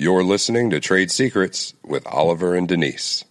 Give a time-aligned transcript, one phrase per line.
[0.00, 3.22] You're listening to Trade Secrets with Oliver and Denise.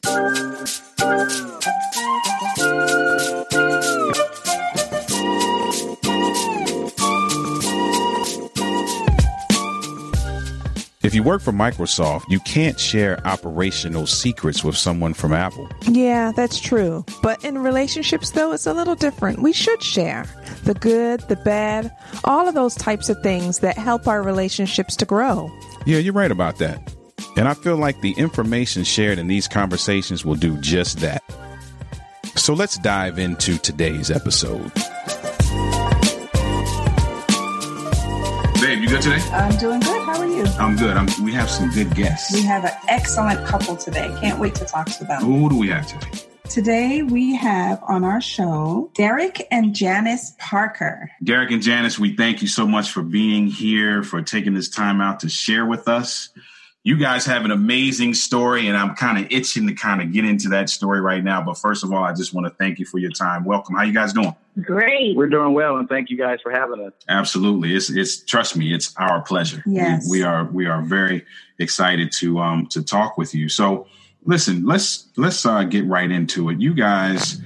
[11.01, 15.67] If you work for Microsoft, you can't share operational secrets with someone from Apple.
[15.87, 17.03] Yeah, that's true.
[17.23, 19.41] But in relationships, though, it's a little different.
[19.41, 20.27] We should share
[20.65, 21.91] the good, the bad,
[22.25, 25.51] all of those types of things that help our relationships to grow.
[25.85, 26.93] Yeah, you're right about that.
[27.35, 31.23] And I feel like the information shared in these conversations will do just that.
[32.35, 34.71] So let's dive into today's episode.
[38.61, 39.21] Babe, you good today?
[39.31, 40.01] I'm doing good.
[40.05, 40.43] How are you?
[40.59, 40.95] I'm good.
[40.95, 42.33] I'm, we have some good guests.
[42.33, 44.13] We have an excellent couple today.
[44.21, 45.21] Can't wait to talk to them.
[45.23, 46.28] Who do we have today?
[46.49, 51.11] Today we have on our show Derek and Janice Parker.
[51.23, 54.99] Derek and Janice, we thank you so much for being here, for taking this time
[54.99, 56.29] out to share with us.
[56.81, 60.25] You guys have an amazing story, and I'm kind of itching to kind of get
[60.25, 61.39] into that story right now.
[61.43, 63.45] But first of all, I just want to thank you for your time.
[63.45, 63.75] Welcome.
[63.75, 64.35] How you guys doing?
[64.59, 65.15] Great.
[65.15, 66.93] We're doing well, and thank you guys for having us.
[67.07, 67.75] Absolutely.
[67.75, 69.61] It's it's trust me, it's our pleasure.
[69.67, 70.09] Yes.
[70.09, 71.27] We, we are we are very
[71.59, 73.49] excited to um to talk with you.
[73.49, 73.85] So
[74.25, 76.59] listen, let's let's uh, get right into it.
[76.59, 77.41] You guys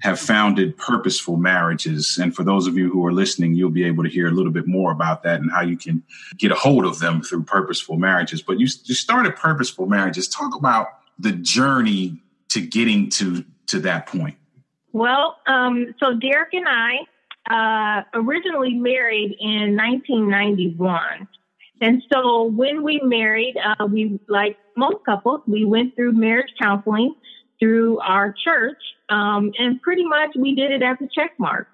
[0.00, 4.04] have founded purposeful marriages, and for those of you who are listening, you'll be able
[4.04, 6.02] to hear a little bit more about that and how you can
[6.36, 8.42] get a hold of them through purposeful marriages.
[8.42, 10.28] But you you started purposeful marriages.
[10.28, 14.36] Talk about the journey to getting to to that point.
[14.92, 16.98] Well, um, so Derek and I
[17.50, 21.28] uh, originally married in 1991.
[21.84, 27.14] And so when we married, uh, we, like most couples, we went through marriage counseling
[27.60, 28.78] through our church.
[29.10, 31.68] Um, and pretty much we did it as a check mark.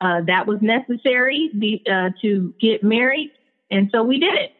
[0.00, 3.32] Uh, that was necessary be, uh, to get married.
[3.68, 4.52] And so we did it.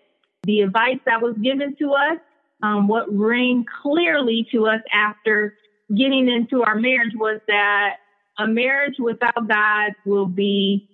[0.42, 2.18] The advice that was given to us,
[2.64, 5.54] um, what rang clearly to us after
[5.88, 7.98] getting into our marriage was that
[8.40, 10.88] a marriage without God will be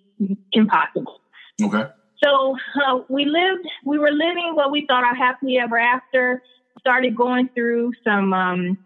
[0.53, 1.23] impossible.
[1.63, 1.87] Okay.
[2.23, 2.57] So
[2.87, 6.43] uh, we lived, we were living what we thought our happily ever after.
[6.79, 8.79] Started going through some um,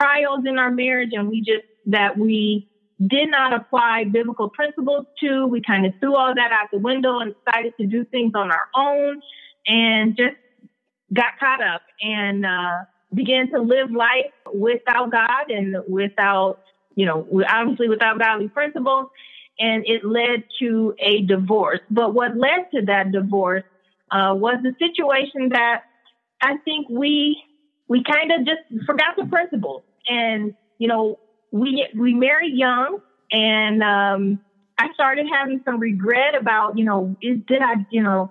[0.00, 2.68] trials in our marriage, and we just that we
[3.04, 5.46] did not apply biblical principles to.
[5.46, 8.50] We kind of threw all that out the window and decided to do things on
[8.50, 9.20] our own,
[9.66, 10.36] and just
[11.12, 16.60] got caught up and uh, began to live life without God and without,
[16.94, 19.08] you know, obviously without godly principles
[19.58, 21.80] and it led to a divorce.
[21.90, 23.64] But what led to that divorce
[24.10, 25.80] uh, was a situation that
[26.42, 27.38] I think we
[27.88, 31.16] we kind of just forgot the principles, and you know
[31.50, 32.98] we we married young,
[33.30, 34.40] and um,
[34.78, 38.30] I started having some regret about you know is did I you know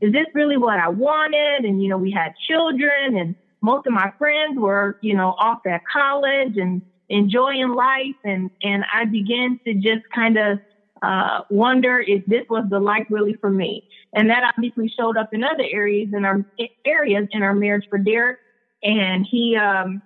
[0.00, 1.64] is this really what I wanted?
[1.64, 5.58] And you know we had children, and most of my friends were you know off
[5.66, 10.58] at college and enjoying life and and I began to just kind of
[11.02, 13.86] uh, wonder if this was the life really for me.
[14.14, 16.44] And that obviously showed up in other areas in our
[16.84, 18.38] areas in our marriage for Derek.
[18.82, 20.02] And he um,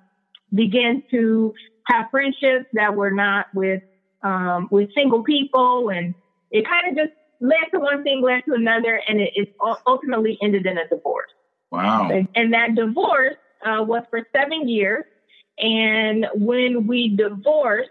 [0.55, 1.55] began to
[1.85, 3.83] have friendships that were not with
[4.23, 6.15] um, with single people, and
[6.51, 9.55] it kind of just led to one thing, led to another, and it, it
[9.87, 11.31] ultimately ended in a divorce.
[11.71, 12.11] Wow!
[12.35, 15.05] And that divorce uh, was for seven years.
[15.61, 17.91] And when we divorced,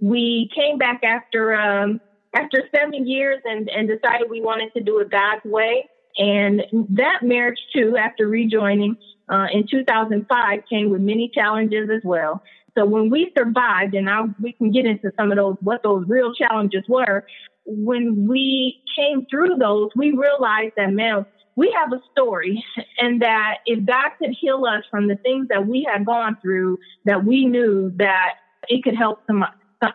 [0.00, 2.00] we came back after um,
[2.34, 5.88] after seven years and, and decided we wanted to do it God's way.
[6.16, 8.96] And that marriage too, after rejoining
[9.28, 12.42] uh, in 2005, came with many challenges as well.
[12.76, 16.04] So when we survived, and now we can get into some of those what those
[16.08, 17.24] real challenges were.
[17.66, 21.24] When we came through those, we realized that man,
[21.56, 22.64] we have a story,
[22.98, 26.78] and that if God could heal us from the things that we had gone through,
[27.04, 28.34] that we knew that
[28.68, 29.44] it could help some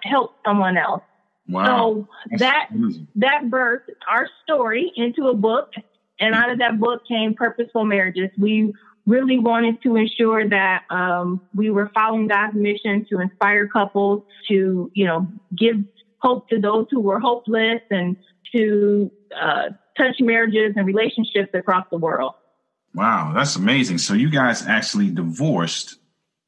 [0.04, 1.02] help someone else.
[1.48, 1.66] Wow.
[1.66, 2.70] So that
[3.16, 5.72] that birthed our story into a book,
[6.20, 8.30] and out of that book came Purposeful Marriages.
[8.38, 8.74] We
[9.08, 14.92] really wanted to ensure that um, we were following God's mission to inspire couples to,
[14.94, 15.28] you know,
[15.58, 15.78] give
[16.20, 18.16] hope to those who were hopeless, and
[18.56, 22.34] to uh, touch marriages and relationships across the world.
[22.96, 24.00] Wow, that's amazing.
[24.00, 25.98] So you guys actually divorced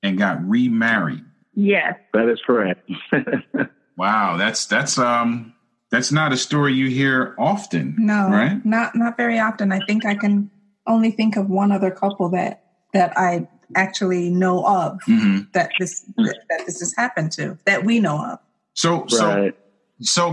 [0.02, 1.24] and got remarried.
[1.54, 2.90] Yes, that is correct.
[4.02, 5.54] Wow, that's that's um
[5.92, 7.96] that's not a story you hear often.
[8.00, 8.66] No, right?
[8.66, 9.72] Not not very often.
[9.72, 10.50] I think I can
[10.88, 12.64] only think of one other couple that
[12.94, 15.42] that I actually know of mm-hmm.
[15.54, 18.40] that this that, that, this has happened to that we know of.
[18.74, 19.54] So so right.
[19.54, 19.58] so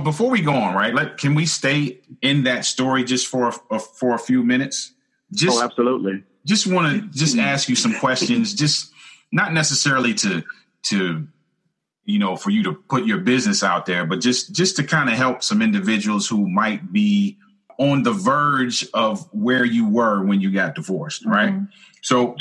[0.03, 0.95] before we go on, right?
[0.95, 4.93] Let can we stay in that story just for a, for a few minutes?
[5.33, 6.25] Just oh, absolutely.
[6.47, 8.93] just want to just ask you some questions, just
[9.31, 10.43] not necessarily to
[10.85, 11.27] to
[12.05, 15.11] you know for you to put your business out there, but just just to kind
[15.11, 17.37] of help some individuals who might be
[17.79, 21.53] on the verge of where you were when you got divorced, right?
[21.53, 21.65] Mm-hmm.
[22.03, 22.37] So,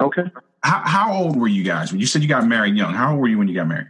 [0.00, 0.24] Okay.
[0.62, 2.92] how, how old were you guys when you said you got married young?
[2.92, 3.88] How old were you when you got married?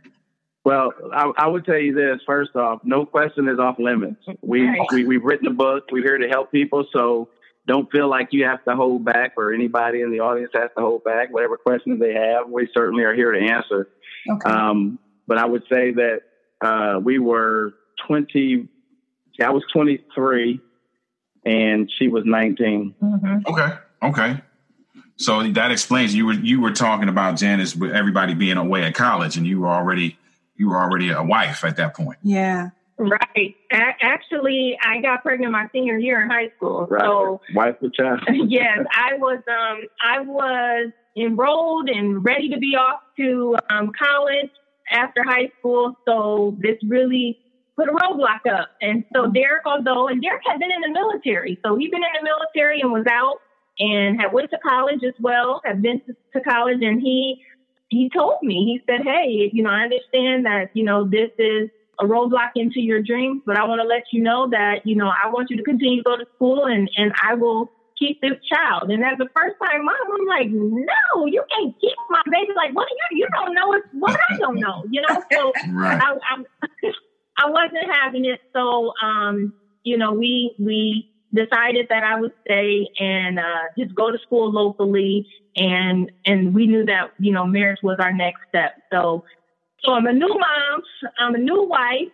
[0.64, 2.20] Well, I, I would tell you this.
[2.24, 4.24] First off, no question is off limits.
[4.42, 4.78] We, Right.
[4.92, 5.84] we we've written a book.
[5.90, 7.28] We're here to help people, so
[7.66, 10.82] don't feel like you have to hold back, or anybody in the audience has to
[10.82, 11.32] hold back.
[11.32, 13.88] Whatever questions they have, we certainly are here to answer.
[14.30, 14.50] Okay.
[14.50, 16.20] Um, but I would say that
[16.60, 17.74] uh, we were
[18.06, 18.68] 20.
[19.42, 20.60] I was 23,
[21.44, 22.94] and she was 19.
[23.02, 23.46] Mhm.
[23.46, 24.40] Okay, okay.
[25.16, 28.94] So that explains you were you were talking about Janice with everybody being away at
[28.94, 30.16] college, and you were already
[30.62, 32.18] you were already a wife at that point.
[32.22, 32.70] yeah.
[32.98, 33.56] Right.
[33.72, 36.86] A- actually, I got pregnant my senior year in high school.
[36.88, 37.02] Right.
[37.02, 38.20] So Wife with child.
[38.46, 44.50] yes, I was um I was enrolled and ready to be off to um, college
[44.88, 45.96] after high school.
[46.06, 47.38] So this really
[47.76, 48.68] put a roadblock up.
[48.80, 52.22] And so Derek, although and Derek had been in the military, so he'd been in
[52.22, 53.40] the military and was out
[53.80, 55.60] and had went to college as well.
[55.64, 57.42] Had been to, to college, and he
[57.92, 61.70] he told me he said, "Hey, you know, I understand that you know this is."
[62.00, 65.08] A roadblock into your dreams, but I want to let you know that you know
[65.08, 67.70] I want you to continue to go to school, and and I will
[68.02, 68.90] keep this child.
[68.90, 72.52] And as a first time mom, I'm like, no, you can't keep my baby.
[72.56, 72.86] Like, what?
[72.86, 75.22] Are you, you don't know it's what I don't know, you know?
[75.32, 76.00] So Right.
[76.02, 76.90] I, I,
[77.38, 78.40] I wasn't having it.
[78.52, 79.52] So, um,
[79.84, 84.50] you know, we, we decided that I would stay and, uh, just go to school
[84.50, 85.26] locally.
[85.56, 88.74] And, and we knew that, you know, marriage was our next step.
[88.92, 89.24] So,
[89.84, 90.82] so I'm a new mom.
[91.18, 92.12] I'm a new wife.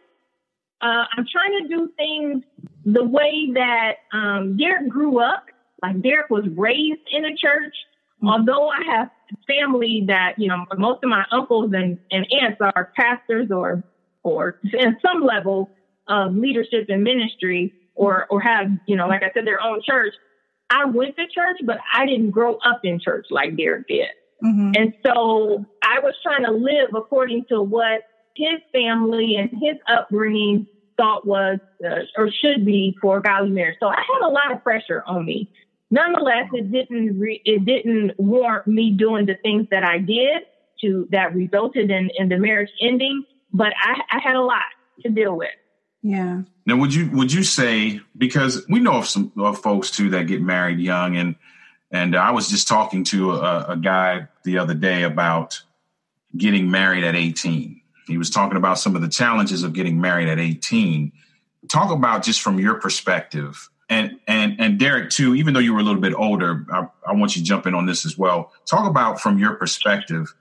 [0.81, 2.44] Uh, I'm trying to do things
[2.85, 5.47] the way that um, Derek grew up.
[5.82, 7.75] Like Derek was raised in a church.
[8.23, 9.11] Although I have
[9.47, 13.82] family that you know, most of my uncles and, and aunts are pastors or
[14.25, 15.71] or in some level
[16.09, 20.15] of leadership and ministry, or or have you know, like I said, their own church.
[20.71, 24.09] I went to church, but I didn't grow up in church like Derek did.
[24.43, 28.03] hmm And so I was trying to live according to what
[28.37, 30.67] his family and his upbringing
[30.97, 33.77] thought was uh, or should be for a godly marriage.
[33.81, 35.49] So I had a lot of pressure on me.
[35.91, 40.43] Nonetheless, it didn't re- it didn't warrant me doing the things that I did
[40.83, 43.23] to that resulted in, in the marriage ending.
[43.53, 44.62] But I, I had a lot
[45.03, 45.49] to deal with.
[46.03, 46.43] Yeah.
[46.67, 50.27] Now, would you would you say because we know of some of folks too that
[50.27, 51.35] get married young, and
[51.91, 55.61] and I was just talking to a, a guy the other day about
[56.37, 57.81] getting married at 18.
[58.06, 61.12] He was talking about some of the challenges of getting married at 18.
[61.69, 65.35] Talk about just from your perspective, and and and Derek too.
[65.35, 67.75] Even though you were a little bit older, I, I want you to jump in
[67.75, 68.53] on this as well.
[68.67, 70.33] Talk about from your perspective,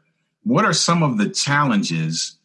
[0.43, 2.36] what are some of the challenges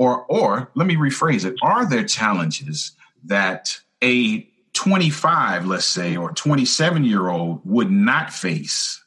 [0.00, 1.54] or or let me rephrase it.
[1.62, 2.92] Are there challenges
[3.24, 9.04] that a 25 let's say or 27 year old would not face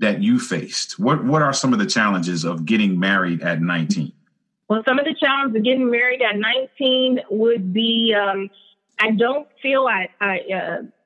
[0.00, 0.98] that you faced?
[0.98, 4.12] What what are some of the challenges of getting married at 19
[4.68, 8.50] Well, some of the challenges of getting married at 19 would be um,
[8.98, 10.40] I don't feel I, I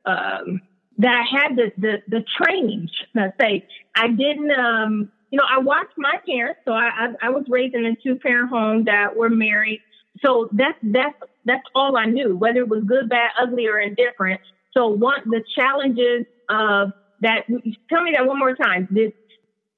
[0.07, 0.63] uh, um,
[0.99, 3.67] that I had the, the, the training, let's say.
[3.95, 6.61] I didn't, um, you know, I watched my parents.
[6.65, 9.81] So I, I, I was raised in a two parent home that were married.
[10.25, 14.41] So that's, that's, that's all I knew, whether it was good, bad, ugly, or indifferent.
[14.73, 17.47] So one, the challenges of that,
[17.89, 18.89] tell me that one more time.
[18.91, 19.13] This,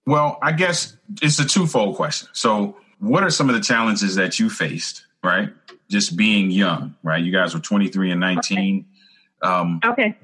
[0.08, 4.40] well i guess it's a twofold question so what are some of the challenges that
[4.40, 5.50] you faced right
[5.88, 8.86] just being young right you guys were 23 and 19
[9.42, 10.16] um, okay.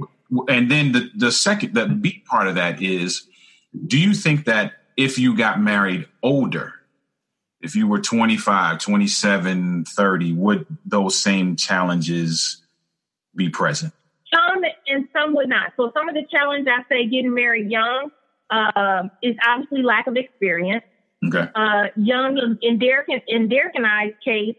[0.48, 3.28] and then the the second the B part of that is
[3.86, 6.74] do you think that if you got married older
[7.60, 12.62] if you were 25 27 30 would those same challenges
[13.34, 13.92] be present
[14.32, 15.72] Some and some would not.
[15.76, 18.10] So some of the challenge I say getting married young
[18.50, 20.84] um, is obviously lack of experience.
[21.26, 24.56] okay Uh, young in, in Derek and, in Derek and I's case,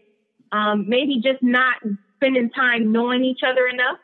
[0.52, 1.76] um, maybe just not
[2.16, 3.98] spending time knowing each other enough.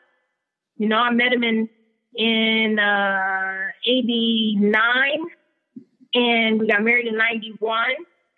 [0.77, 1.69] You know, I met him in
[2.15, 5.25] in uh, '89,
[6.13, 7.79] and we got married in '91.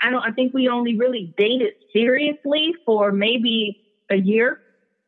[0.01, 0.23] I don't.
[0.23, 4.59] I think we only really dated seriously for maybe a year.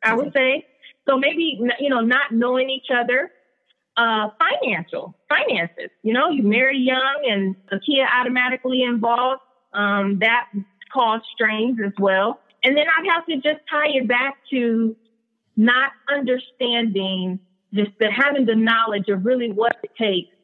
[0.04, 0.66] I would say.
[1.08, 3.32] So maybe you know, not knowing each other.
[3.96, 5.90] Uh, financial finances.
[6.04, 9.42] You know, you marry young and a kid automatically involved.
[9.74, 10.50] Um, that
[10.94, 12.40] caused strains as well.
[12.64, 14.96] And then I'd have to just tie it back to
[15.56, 17.40] not understanding
[17.74, 20.37] just the having the knowledge of really what it takes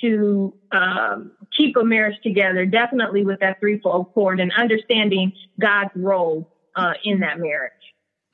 [0.00, 6.50] to um, keep a marriage together, definitely with that threefold cord and understanding God's role
[6.76, 7.72] uh, in that marriage.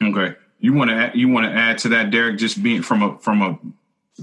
[0.03, 2.39] Okay, you want to you want to add to that, Derek?
[2.39, 3.59] Just being from a from a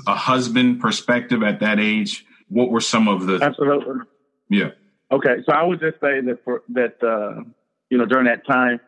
[0.08, 4.02] a husband perspective at that age, what were some of the absolutely?
[4.50, 4.72] Yeah.
[5.12, 7.44] Okay, so I would just say that for that uh,
[7.90, 8.80] you know during that time,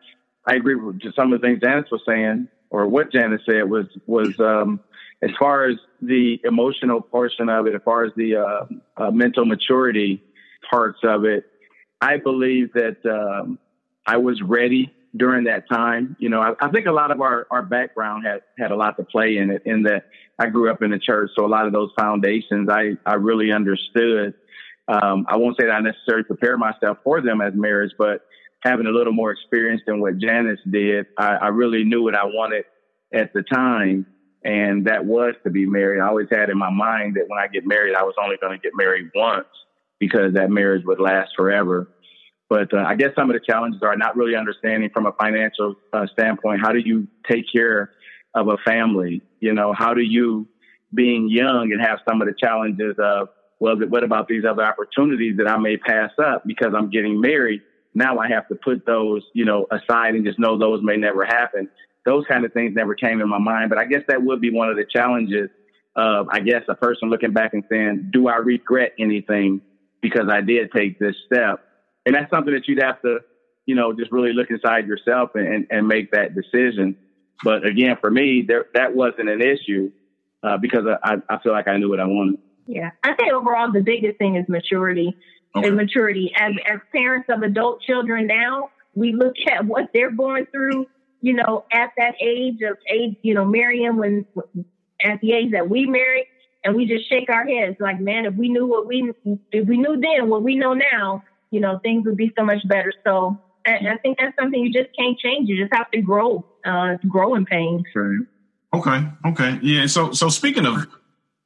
[0.46, 3.68] I agree with just some of the things Janice was saying, or what Janice said
[3.68, 4.80] was was um,
[5.22, 8.64] as far as the emotional portion of it, as far as the uh,
[8.96, 10.22] uh, mental maturity
[10.68, 11.46] parts of it,
[12.00, 13.58] I believe that um,
[14.06, 16.16] I was ready during that time.
[16.18, 18.96] You know, I, I, think a lot of our, our background had, had a lot
[18.96, 20.06] to play in it, in that
[20.38, 21.30] I grew up in the church.
[21.36, 24.34] So a lot of those foundations I, I really understood.
[24.88, 28.22] Um, I won't say that I necessarily prepared myself for them as marriage, but
[28.60, 32.24] having a little more experience than what Janice did, I, I really knew what I
[32.24, 32.64] wanted
[33.12, 34.06] at the time
[34.44, 36.00] and that was to be married.
[36.00, 38.58] I always had in my mind that when I get married, I was only going
[38.58, 39.46] to get married once
[39.98, 41.88] because that marriage would last forever.
[42.48, 45.76] But uh, I guess some of the challenges are not really understanding from a financial
[45.92, 46.60] uh, standpoint.
[46.60, 47.92] How do you take care
[48.34, 49.22] of a family?
[49.40, 50.48] You know, how do you,
[50.92, 53.28] being young and have some of the challenges of,
[53.60, 57.62] well, what about these other opportunities that I may pass up because I'm getting married?
[57.94, 61.24] Now I have to put those, you know, aside and just know those may never
[61.24, 61.70] happen
[62.04, 63.70] those kind of things never came in my mind.
[63.70, 65.50] But I guess that would be one of the challenges
[65.94, 69.60] of, I guess, a person looking back and saying, do I regret anything
[70.00, 71.64] because I did take this step?
[72.04, 73.18] And that's something that you'd have to,
[73.66, 76.96] you know, just really look inside yourself and, and make that decision.
[77.44, 79.92] But again, for me, there, that wasn't an issue
[80.42, 82.40] uh, because I, I feel like I knew what I wanted.
[82.66, 85.16] Yeah, I think overall the biggest thing is maturity.
[85.54, 85.68] Okay.
[85.68, 90.46] And maturity as as parents of adult children now, we look at what they're going
[90.46, 90.86] through
[91.22, 94.26] you know, at that age of age, you know, marrying when
[95.00, 96.26] at the age that we married,
[96.64, 99.12] and we just shake our heads like, man, if we knew what we
[99.52, 102.66] if we knew then what we know now, you know, things would be so much
[102.68, 102.92] better.
[103.04, 105.48] So I, I think that's something you just can't change.
[105.48, 107.84] You just have to grow, uh, grow in pain.
[107.94, 108.26] Right.
[108.74, 109.06] Okay.
[109.26, 109.58] Okay.
[109.62, 109.86] Yeah.
[109.86, 110.86] So so speaking of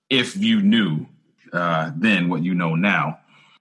[0.08, 1.06] if you knew
[1.52, 3.18] uh, then what you know now,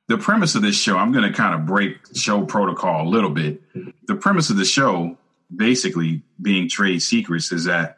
[0.07, 3.31] the premise of this show, I'm going to kind of break show protocol a little
[3.31, 3.61] bit.
[4.07, 5.17] The premise of the show
[5.53, 7.97] basically being trade secrets is that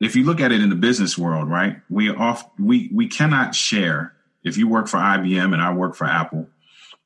[0.00, 3.54] if you look at it in the business world, right, we off we we cannot
[3.54, 4.14] share.
[4.44, 6.48] If you work for IBM and I work for Apple,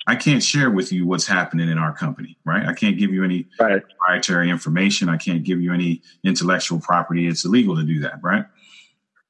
[0.07, 2.67] I can't share with you what's happening in our company, right?
[2.67, 3.83] I can't give you any right.
[3.83, 5.09] proprietary information.
[5.09, 7.29] I can't give you any intellectual property.
[7.29, 8.45] It's illegal to do that, right?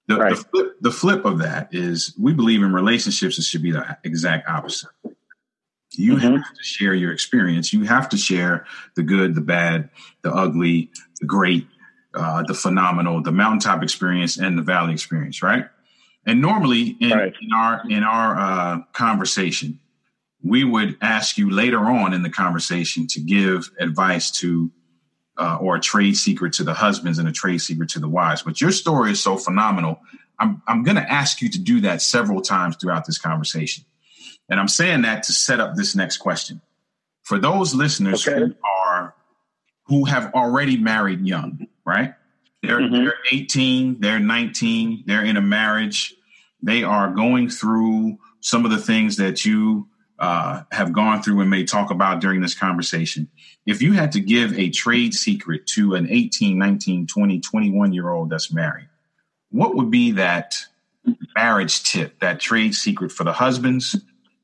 [0.06, 0.30] The, right.
[0.30, 3.96] the, flip, the flip of that is we believe in relationships, it should be the
[4.02, 4.90] exact opposite.
[5.92, 6.36] You mm-hmm.
[6.36, 7.72] have to share your experience.
[7.72, 9.90] You have to share the good, the bad,
[10.22, 11.66] the ugly, the great,
[12.14, 15.66] uh, the phenomenal, the mountaintop experience, and the valley experience, right?
[16.26, 17.34] And normally in, right.
[17.40, 19.80] in our in our uh, conversation,
[20.42, 24.70] we would ask you later on in the conversation to give advice to
[25.38, 28.42] uh, or a trade secret to the husbands and a trade secret to the wives.
[28.42, 30.00] But your story is so phenomenal.
[30.38, 33.84] I'm I'm going to ask you to do that several times throughout this conversation.
[34.50, 36.60] And I'm saying that to set up this next question.
[37.22, 38.40] For those listeners okay.
[38.40, 39.14] who are
[39.84, 42.14] who have already married young, right?
[42.62, 43.04] They're mm-hmm.
[43.04, 46.14] they're 18, they're 19, they're in a marriage,
[46.62, 49.88] they are going through some of the things that you
[50.18, 53.28] uh, have gone through and may talk about during this conversation.
[53.66, 58.10] If you had to give a trade secret to an 18, 19, 20, 21 year
[58.10, 58.88] old that's married,
[59.50, 60.56] what would be that
[61.34, 63.96] marriage tip, that trade secret for the husbands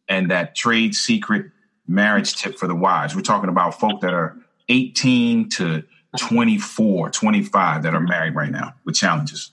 [0.08, 1.46] and that trade secret
[1.86, 3.14] marriage tip for the wives.
[3.14, 4.36] We're talking about folk that are
[4.68, 5.84] 18 to
[6.18, 9.52] 24, 25 that are married right now with challenges.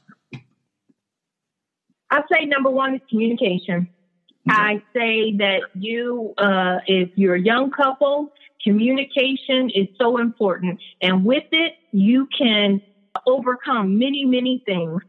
[2.09, 3.89] I say number one is communication.
[4.49, 4.59] Okay.
[4.59, 8.31] I say that you, uh, if you're a young couple,
[8.63, 10.79] communication is so important.
[11.01, 12.81] And with it, you can
[13.25, 15.01] overcome many, many things.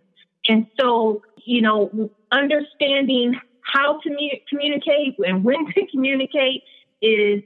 [0.49, 4.11] And so, you know, understanding how to
[4.49, 6.63] communicate and when to communicate
[7.03, 7.43] is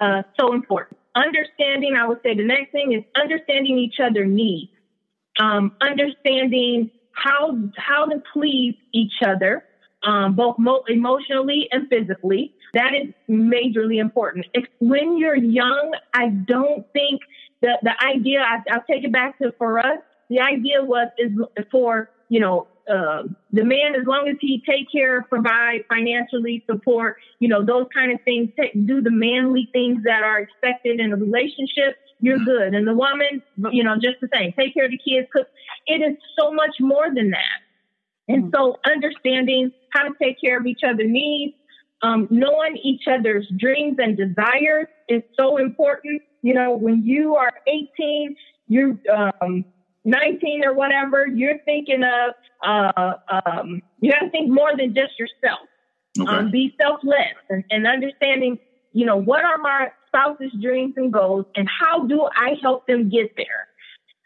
[0.00, 0.98] uh, so important.
[1.14, 4.70] Understanding, I would say the next thing is understanding each other needs,
[5.40, 9.64] um, understanding how how to please each other,
[10.04, 12.54] um, both mo- emotionally and physically.
[12.74, 14.46] That is majorly important.
[14.78, 17.20] when you're young, I don't think
[17.62, 18.40] that the idea.
[18.40, 19.98] I, I'll take it back to for us.
[20.30, 21.32] The idea was is
[21.72, 27.16] for you know uh, the man, as long as he take care, provide financially, support,
[27.38, 31.12] you know, those kind of things, take, do the manly things that are expected in
[31.12, 32.74] a relationship, you're good.
[32.74, 35.46] And the woman, you know, just the same, take care of the kids, cook.
[35.86, 37.60] It is so much more than that.
[38.28, 41.54] And so understanding how to take care of each other's needs,
[42.02, 46.22] um, knowing each other's dreams and desires is so important.
[46.42, 48.36] You know, when you are 18,
[48.68, 48.96] you're
[49.40, 49.64] um,
[50.04, 52.34] 19 or whatever, you're thinking of,
[52.66, 53.12] uh,
[53.46, 55.60] um, you have to think more than just yourself.
[56.18, 56.30] Okay.
[56.30, 58.58] Um, be selfless and, and understanding,
[58.92, 63.08] you know, what are my spouse's dreams and goals and how do I help them
[63.08, 63.68] get there?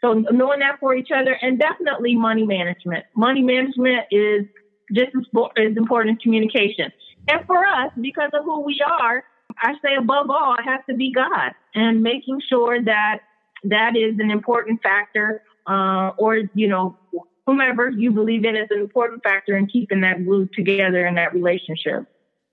[0.01, 3.05] So knowing that for each other and definitely money management.
[3.15, 4.45] Money management is
[4.93, 5.11] just
[5.57, 6.91] as important as communication.
[7.29, 9.23] And for us, because of who we are,
[9.61, 13.19] I say above all, it has to be God and making sure that
[13.65, 16.97] that is an important factor, uh, or, you know,
[17.45, 21.33] whomever you believe in is an important factor in keeping that glue together in that
[21.33, 22.05] relationship.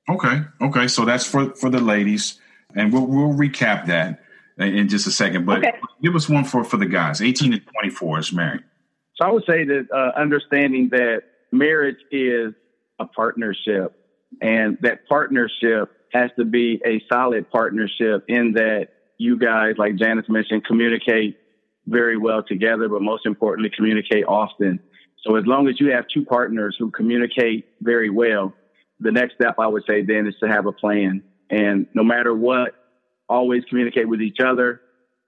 [0.09, 0.41] Okay.
[0.61, 0.89] Okay.
[0.89, 2.39] So that's for, for the ladies.
[2.75, 4.23] And we'll, we'll recap that
[4.59, 5.47] in just a second.
[5.47, 5.79] But okay.
[6.03, 8.63] give us one for, for the guys 18 to 24 is married.
[9.17, 12.55] So I would say that uh, understanding that marriage is
[12.99, 13.95] a partnership
[14.41, 18.89] and that partnership has to be a solid partnership in that
[19.19, 21.39] you guys, like Janice mentioned, communicate
[21.87, 24.81] very well together, but most importantly, communicate often.
[25.25, 28.55] So as long as you have two partners who communicate very well,
[29.01, 31.23] the next step I would say then is to have a plan.
[31.51, 32.75] And no matter what,
[33.29, 34.81] always communicate with each other,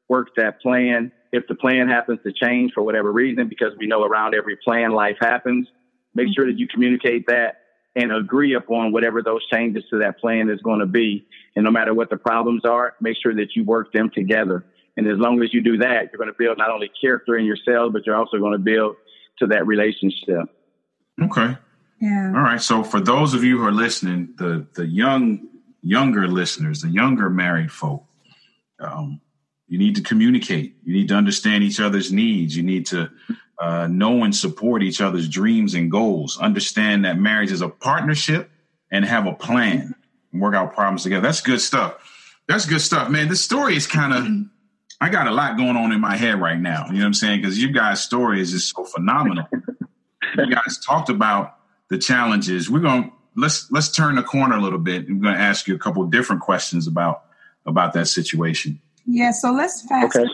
[0.08, 1.12] work that plan.
[1.32, 4.92] If the plan happens to change for whatever reason, because we know around every plan
[4.92, 5.66] life happens,
[6.14, 7.56] make sure that you communicate that
[7.94, 11.26] and agree upon whatever those changes to that plan is going to be.
[11.56, 14.64] And no matter what the problems are, make sure that you work them together.
[14.96, 17.46] And as long as you do that, you're going to build not only character in
[17.46, 18.96] yourself, but you're also going to build
[19.38, 20.48] to that relationship.
[21.20, 21.56] Okay.
[22.00, 22.32] Yeah.
[22.34, 22.60] All right.
[22.60, 25.48] So for those of you who are listening, the the young
[25.82, 28.04] younger listeners, the younger married folk,
[28.80, 29.20] um,
[29.68, 30.76] you need to communicate.
[30.84, 32.56] You need to understand each other's needs.
[32.56, 33.10] You need to
[33.58, 36.38] uh, know and support each other's dreams and goals.
[36.38, 38.50] Understand that marriage is a partnership
[38.90, 39.94] and have a plan
[40.32, 41.22] and work out problems together.
[41.22, 41.94] That's good stuff.
[42.48, 43.28] That's good stuff, man.
[43.28, 44.26] This story is kind of,
[45.02, 46.86] I got a lot going on in my head right now.
[46.86, 47.40] You know what I'm saying?
[47.40, 49.48] Because you guys' story is just so phenomenal.
[50.38, 51.56] you guys talked about
[51.90, 52.70] the challenges.
[52.70, 55.08] We're going to, let's, let's turn the corner a little bit.
[55.08, 57.24] I'm going to ask you a couple different questions about,
[57.66, 58.80] about that situation.
[59.04, 59.32] Yeah.
[59.32, 60.28] So let's fast okay.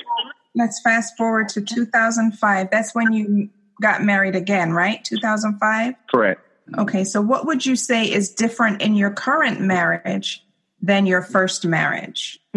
[0.54, 2.70] Let's fast forward to 2005.
[2.70, 3.48] That's when you
[3.80, 5.02] got married again, right?
[5.02, 5.94] 2005?
[6.10, 6.42] Correct.
[6.76, 10.44] Okay, so what would you say is different in your current marriage
[10.82, 12.38] than your first marriage?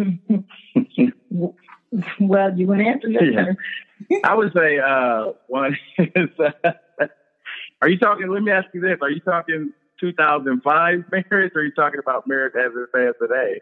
[2.20, 3.58] well, you want to answer that?
[4.10, 4.20] Yeah.
[4.24, 6.30] I would say uh, one is.
[6.64, 7.08] Uh,
[7.84, 8.28] are you talking?
[8.28, 12.28] Let me ask you this: Are you talking 2005 marriage, or are you talking about
[12.28, 13.62] marriage as it stands today?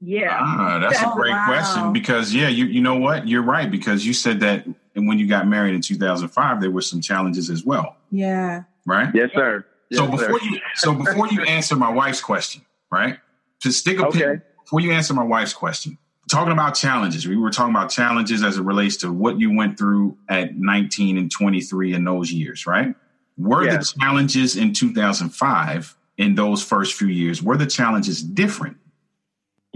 [0.00, 0.36] Yeah.
[0.40, 1.46] Ah, that's a great wow.
[1.46, 3.28] question because yeah, you you know what?
[3.28, 6.82] You're right because you said that and when you got married in 2005 there were
[6.82, 7.96] some challenges as well.
[8.10, 8.64] Yeah.
[8.84, 9.14] Right?
[9.14, 9.64] Yes, sir.
[9.90, 10.46] Yes, so before sir.
[10.46, 13.18] you so before you answer my wife's question, right?
[13.60, 14.18] To stick a okay.
[14.18, 15.96] pin before you answer my wife's question.
[16.28, 17.26] Talking about challenges.
[17.26, 21.18] We were talking about challenges as it relates to what you went through at 19
[21.18, 22.94] and 23 in those years, right?
[23.38, 28.78] Were the challenges in 2005 in those first few years, were the challenges different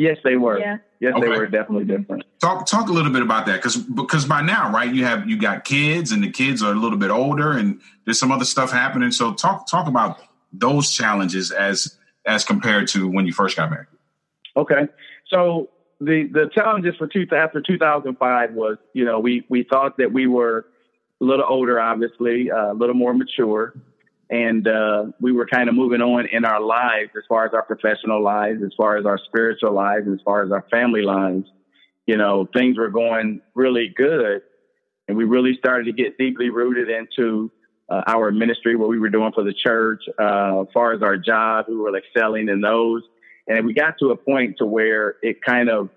[0.00, 0.58] Yes, they were.
[0.58, 0.78] Yeah.
[0.98, 1.20] Yes, okay.
[1.20, 2.24] they were definitely different.
[2.40, 5.38] Talk talk a little bit about that because because by now, right, you have you
[5.38, 8.72] got kids and the kids are a little bit older and there's some other stuff
[8.72, 9.10] happening.
[9.12, 10.18] So talk talk about
[10.54, 13.88] those challenges as as compared to when you first got married.
[14.56, 14.88] Okay,
[15.26, 15.68] so
[16.00, 20.26] the the challenges for two after 2005 was you know we we thought that we
[20.26, 20.66] were
[21.20, 23.74] a little older, obviously uh, a little more mature
[24.30, 27.64] and uh, we were kind of moving on in our lives as far as our
[27.64, 31.46] professional lives, as far as our spiritual lives, as far as our family lives.
[32.06, 34.42] You know, things were going really good,
[35.08, 37.50] and we really started to get deeply rooted into
[37.88, 41.16] uh, our ministry, what we were doing for the church, uh, as far as our
[41.16, 43.02] job, we were excelling in those,
[43.50, 45.90] and we got to a point to where it kind of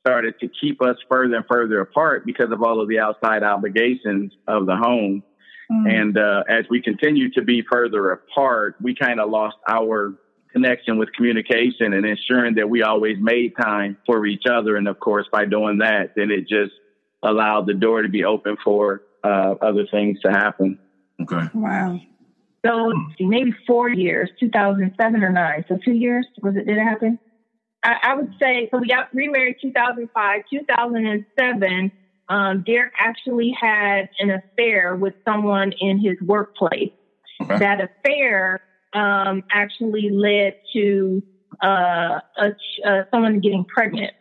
[0.00, 4.32] started to keep us further and further apart because of all of the outside obligations
[4.46, 5.22] of the home
[5.70, 6.00] Mm.
[6.00, 10.14] And uh, as we continue to be further apart, we kind of lost our
[10.52, 14.76] connection with communication and ensuring that we always made time for each other.
[14.76, 16.72] And of course, by doing that, then it just
[17.22, 20.78] allowed the door to be open for uh, other things to happen.
[21.20, 21.48] Okay.
[21.52, 22.00] Wow.
[22.66, 25.64] So maybe four years, 2007 or nine.
[25.68, 26.66] So two years was it?
[26.66, 27.18] Did it happen?
[27.82, 28.78] I, I would say so.
[28.78, 31.92] We got remarried 2005, 2007
[32.28, 36.92] um, Derek actually had an affair with someone in his workplace.
[37.40, 37.58] Okay.
[37.58, 38.60] That affair
[38.92, 41.22] um, actually led to
[41.62, 42.46] uh, a,
[42.84, 44.12] uh, someone getting pregnant.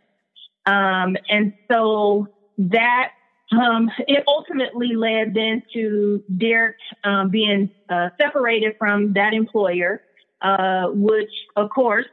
[0.66, 2.28] Um, and so
[2.58, 3.12] that
[3.52, 10.02] um, it ultimately led then to Derek um, being uh, separated from that employer,
[10.42, 12.06] uh, which, of course,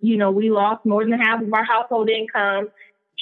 [0.00, 2.68] you know, we lost more than half of our household income.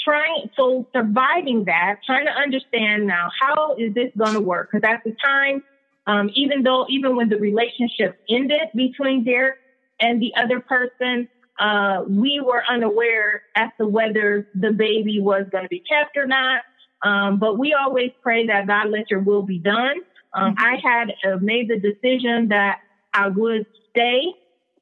[0.05, 4.71] Trying, so surviving that, trying to understand now how is this going to work?
[4.71, 5.65] Because at the time,
[6.07, 9.57] um, even though, even when the relationship ended between Derek
[9.99, 15.65] and the other person, uh, we were unaware as to whether the baby was going
[15.65, 16.61] to be kept or not.
[17.03, 19.97] Um, but we always pray that God let your will be done.
[20.35, 20.65] Um, mm-hmm.
[20.65, 22.81] I had uh, made the decision that
[23.13, 24.35] I would stay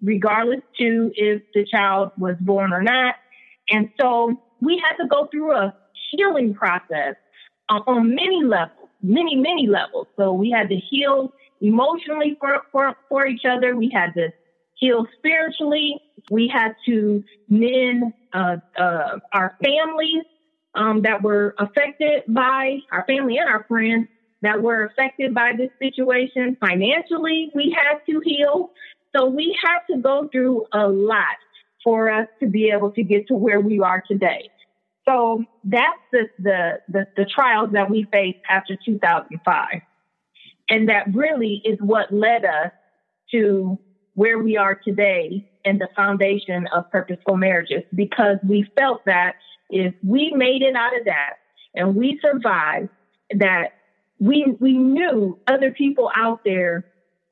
[0.02, 3.16] regardless to if the child was born or not.
[3.70, 5.74] And so we had to go through a
[6.10, 7.14] healing process
[7.68, 10.06] uh, on many levels, many, many levels.
[10.16, 13.74] So we had to heal emotionally for, for, for each other.
[13.74, 14.28] We had to
[14.74, 16.00] heal spiritually.
[16.30, 20.24] We had to mend uh, uh, our families
[20.74, 24.08] um, that were affected by our family and our friends
[24.42, 26.56] that were affected by this situation.
[26.60, 28.70] Financially, we had to heal.
[29.14, 31.36] So we had to go through a lot
[31.82, 34.50] for us to be able to get to where we are today.
[35.06, 39.66] So that's the, the, the, the trials that we faced after 2005.
[40.70, 42.72] And that really is what led us
[43.32, 43.78] to
[44.14, 49.34] where we are today and the foundation of purposeful marriages because we felt that
[49.70, 51.34] if we made it out of that
[51.74, 52.88] and we survived,
[53.38, 53.74] that
[54.20, 56.84] we we knew other people out there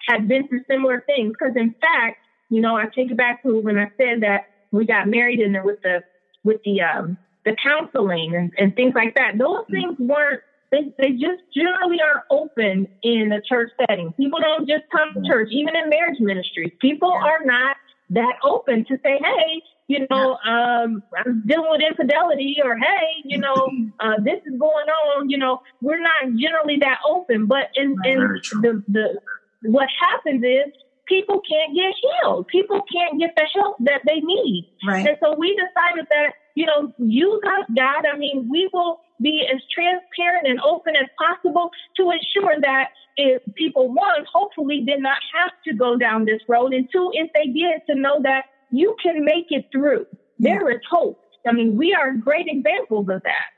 [0.07, 1.35] had been through similar things.
[1.39, 2.19] Because in fact,
[2.51, 5.55] you know, I take it back to when I said that we got married and
[5.55, 6.03] there with the
[6.45, 9.39] with the um the counseling and, and things like that.
[9.39, 9.71] Those mm.
[9.71, 10.43] things weren't
[10.73, 14.13] they, they just generally aren't open in a church setting.
[14.15, 16.73] People don't just come to church, even in marriage ministries.
[16.81, 17.77] People are not
[18.13, 23.39] that open to say, hey, you know, um, I'm dealing with infidelity or, hey, you
[23.39, 23.55] know,
[24.01, 25.31] uh, this is going on.
[25.31, 27.47] You know, we're not generally that open.
[27.47, 28.19] But in, in
[28.61, 29.21] the, the,
[29.63, 30.73] what happens is
[31.07, 32.49] people can't get healed.
[32.49, 34.71] People can't get the help that they need.
[34.87, 35.07] Right.
[35.07, 38.05] And so we decided that, you know, use us, God.
[38.13, 43.43] I mean, we will be as transparent and open as possible to ensure that if
[43.55, 47.47] people, one, hopefully did not have to go down this road, and two, if they
[47.47, 50.07] did, to know that you can make it through.
[50.39, 51.21] There is hope.
[51.47, 53.53] I mean, we are great examples of that.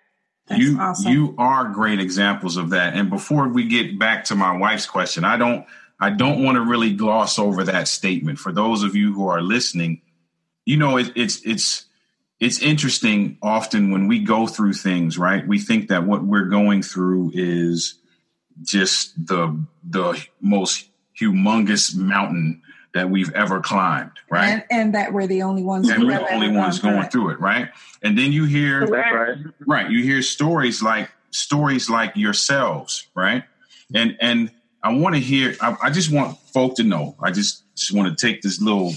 [0.47, 1.13] That's you awesome.
[1.13, 2.95] you are great examples of that.
[2.95, 5.65] And before we get back to my wife's question, I don't
[6.01, 8.39] I don't want to really gloss over that statement.
[8.39, 10.03] For those of you who are listening,
[10.67, 11.84] you know it, it's it's
[12.45, 15.47] it's interesting often when we go through things, right?
[15.47, 17.95] We think that what we're going through is
[18.63, 22.61] just the the most humongous mountain
[22.93, 24.47] that we've ever climbed, right?
[24.47, 25.89] And, and that we're the only ones.
[25.89, 27.13] And we're the only ones going through it.
[27.13, 27.71] through it, right?
[28.03, 29.37] And then you hear, right.
[29.67, 29.91] right?
[29.91, 33.45] You hear stories like stories like yourselves, right?
[33.95, 34.51] And and
[34.83, 35.57] I want to hear.
[35.63, 37.17] I, I just want folk to know.
[37.23, 38.93] I just just want to take this little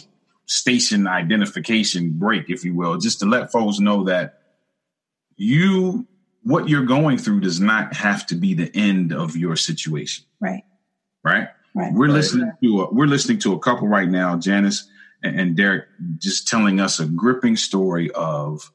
[0.48, 4.42] station identification break, if you will, just to let folks know that
[5.36, 6.08] you
[6.44, 10.26] what you're going through does not have to be the end of your situation.
[10.40, 10.64] Right.
[11.24, 11.50] Right.
[11.76, 11.94] Right.
[11.94, 14.90] We're listening to a, we're listening to a couple right now, Janice
[15.24, 15.86] and, and Derek,
[16.18, 18.72] just telling us a gripping story of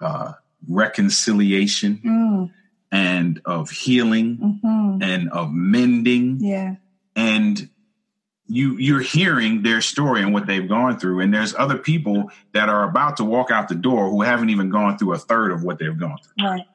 [0.00, 0.32] uh,
[0.68, 2.50] reconciliation mm.
[2.90, 5.02] and of healing mm-hmm.
[5.02, 6.38] and of mending.
[6.40, 6.76] Yeah.
[7.14, 7.68] And
[8.48, 12.68] you you're hearing their story and what they've gone through and there's other people that
[12.68, 15.64] are about to walk out the door who haven't even gone through a third of
[15.64, 16.66] what they've gone through right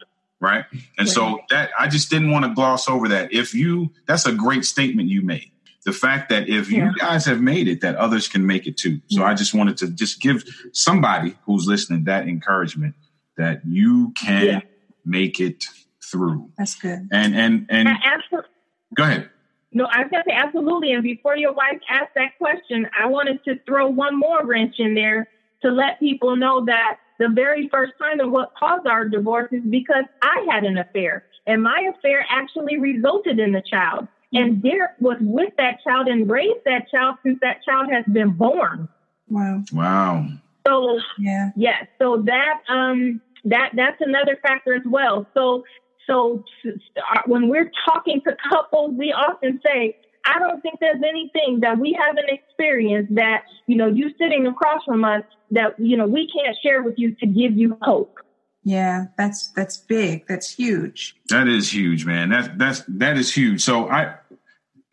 [0.41, 0.65] right?
[0.97, 1.13] And yeah.
[1.13, 3.31] so that I just didn't want to gloss over that.
[3.31, 5.51] If you, that's a great statement you made.
[5.85, 6.89] The fact that if yeah.
[6.89, 8.99] you guys have made it, that others can make it too.
[9.07, 9.27] So yeah.
[9.27, 12.95] I just wanted to just give somebody who's listening that encouragement
[13.37, 14.61] that you can
[15.05, 15.65] make it
[16.03, 16.51] through.
[16.57, 17.07] That's good.
[17.11, 18.49] And and and absolutely.
[18.93, 19.29] go ahead.
[19.73, 20.91] No, I was going to say absolutely.
[20.91, 24.93] And before your wife asked that question, I wanted to throw one more wrench in
[24.93, 25.27] there
[25.61, 29.61] to let people know that the very first time of what caused our divorce is
[29.69, 31.25] because I had an affair.
[31.47, 34.07] And my affair actually resulted in the child.
[34.33, 38.31] And Derek was with that child and raised that child since that child has been
[38.31, 38.87] born.
[39.29, 39.63] Wow.
[39.71, 40.27] Wow.
[40.65, 41.51] So yeah.
[41.55, 41.87] Yes.
[41.99, 45.25] So that um that that's another factor as well.
[45.33, 45.63] So
[46.11, 51.61] so uh, when we're talking to couples, we often say, I don't think there's anything
[51.61, 56.05] that we haven't experienced that, you know, you sitting across from us that, you know,
[56.05, 58.17] we can't share with you to give you hope.
[58.63, 60.27] Yeah, that's that's big.
[60.27, 61.15] That's huge.
[61.29, 62.29] That is huge, man.
[62.29, 63.61] That that's that is huge.
[63.61, 64.17] So I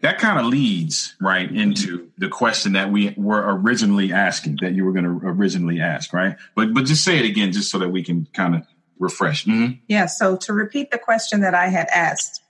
[0.00, 4.87] that kind of leads right into the question that we were originally asking that you
[4.87, 6.37] were going to originally ask, right?
[6.54, 8.62] But but just say it again just so that we can kind of
[8.98, 9.44] refresh.
[9.44, 9.74] Mm-hmm.
[9.88, 10.06] Yeah.
[10.06, 12.42] So to repeat the question that I had asked,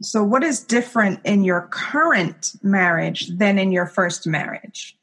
[0.00, 4.96] so what is different in your current marriage than in your first marriage?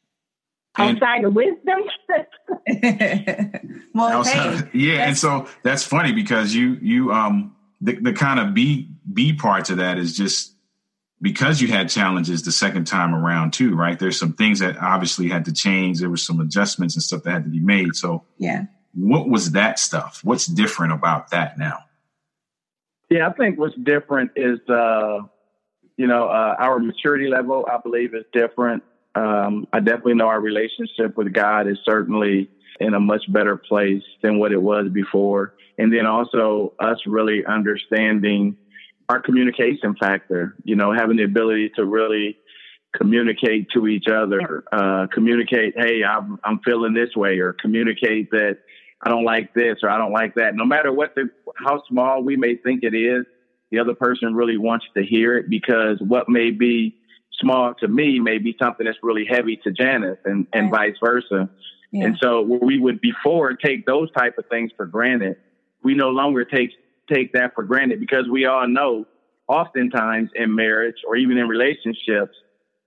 [0.78, 1.80] Outside of wisdom.
[3.94, 8.42] well, outside, hey, yeah, and so that's funny because you you um the the kind
[8.42, 10.54] of B B part to that is just
[11.22, 13.98] because you had challenges the second time around too, right?
[13.98, 16.00] There's some things that obviously had to change.
[16.00, 17.96] There was some adjustments and stuff that had to be made.
[17.96, 18.66] So yeah,
[18.96, 20.22] what was that stuff?
[20.24, 21.80] What's different about that now?
[23.10, 25.20] Yeah, I think what's different is, uh,
[25.98, 28.84] you know, uh, our maturity level, I believe, is different.
[29.14, 34.04] Um, I definitely know our relationship with God is certainly in a much better place
[34.22, 35.54] than what it was before.
[35.78, 38.58] And then also us really understanding
[39.08, 42.38] our communication factor, you know, having the ability to really
[42.96, 48.60] communicate to each other, uh, communicate, hey, I'm, I'm feeling this way, or communicate that
[49.02, 50.56] I don't like this or I don't like that.
[50.56, 53.26] No matter what the how small we may think it is,
[53.72, 56.96] the other person really wants to hear it because what may be
[57.40, 61.50] small to me may be something that's really heavy to Janice and, and vice versa.
[61.92, 62.06] Yeah.
[62.06, 65.38] And so we would before take those type of things for granted,
[65.84, 66.72] we no longer take
[67.12, 69.06] take that for granted because we all know
[69.48, 72.36] oftentimes in marriage or even in relationships,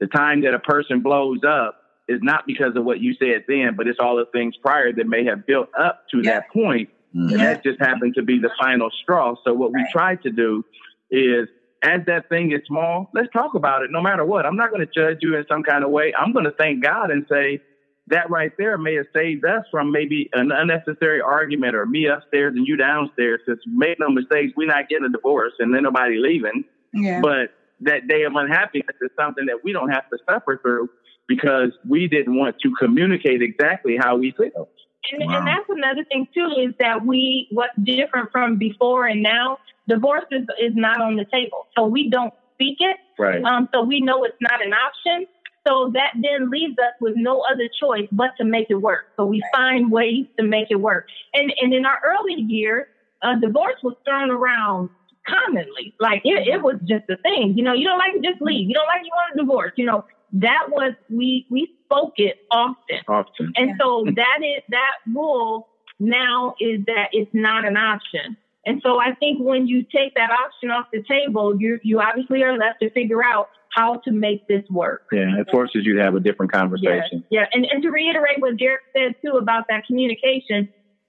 [0.00, 3.74] the time that a person blows up is not because of what you said then,
[3.76, 6.34] but it's all the things prior that may have built up to yeah.
[6.34, 6.88] that point.
[7.14, 7.34] Mm-hmm.
[7.34, 9.34] And that just happened to be the final straw.
[9.44, 9.84] So what right.
[9.84, 10.64] we try to do
[11.10, 11.48] is
[11.82, 14.46] as that thing is small, let's talk about it no matter what.
[14.46, 16.12] I'm not going to judge you in some kind of way.
[16.18, 17.60] I'm going to thank God and say
[18.08, 22.54] that right there may have saved us from maybe an unnecessary argument or me upstairs
[22.56, 23.40] and you downstairs.
[23.46, 26.64] Since make no mistakes, we're not getting a divorce and then nobody leaving.
[26.92, 27.20] Yeah.
[27.20, 30.88] But that day of unhappiness is something that we don't have to suffer through
[31.28, 34.68] because we didn't want to communicate exactly how we feel.
[35.12, 35.38] And, wow.
[35.38, 40.24] and, that's another thing too is that we what's different from before and now divorce
[40.30, 41.66] is, is not on the table.
[41.76, 42.96] So we don't speak it.
[43.18, 43.42] Right.
[43.42, 45.26] Um, so we know it's not an option.
[45.66, 49.06] So that then leaves us with no other choice but to make it work.
[49.16, 51.06] So we find ways to make it work.
[51.34, 52.86] And and in our early years
[53.22, 54.90] uh, divorce was thrown around
[55.26, 55.94] commonly.
[56.00, 57.54] Like it, it was just a thing.
[57.56, 58.68] You know you don't like it just leave.
[58.68, 59.72] You don't like you want a divorce.
[59.76, 63.00] You know that was we we spoke it often.
[63.08, 63.52] Often.
[63.56, 68.36] And so that is that rule now is that it's not an option.
[68.66, 72.42] And so I think when you take that option off the table, you you obviously
[72.42, 75.06] are left to figure out how to make this work.
[75.12, 77.24] Yeah, it forces you to have a different conversation.
[77.30, 77.46] Yeah, yeah.
[77.52, 80.68] And and to reiterate what Derek said too about that communication,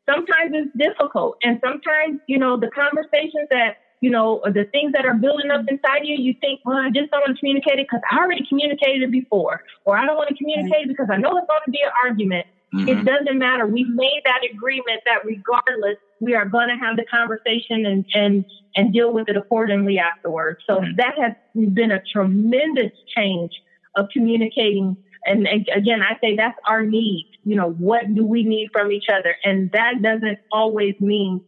[0.09, 1.37] sometimes it's difficult.
[1.43, 5.65] And sometimes, you know, the conversations that you know, the things that are building up
[5.67, 8.45] inside you, you think, well, I just don't want to communicate it because I already
[8.47, 11.61] communicated it before, or I don't want to communicate it because I know it's going
[11.65, 12.47] to be an argument.
[12.73, 12.87] Mm-hmm.
[12.87, 13.65] It doesn't matter.
[13.65, 18.45] We've made that agreement that regardless, we are going to have the conversation and and
[18.75, 20.59] and deal with it accordingly afterwards.
[20.67, 20.95] So mm-hmm.
[20.97, 21.33] that has
[21.73, 23.51] been a tremendous change
[23.95, 24.95] of communicating.
[25.25, 27.29] And, and again, I say that's our need.
[27.43, 29.35] You know, what do we need from each other?
[29.43, 31.41] And that doesn't always mean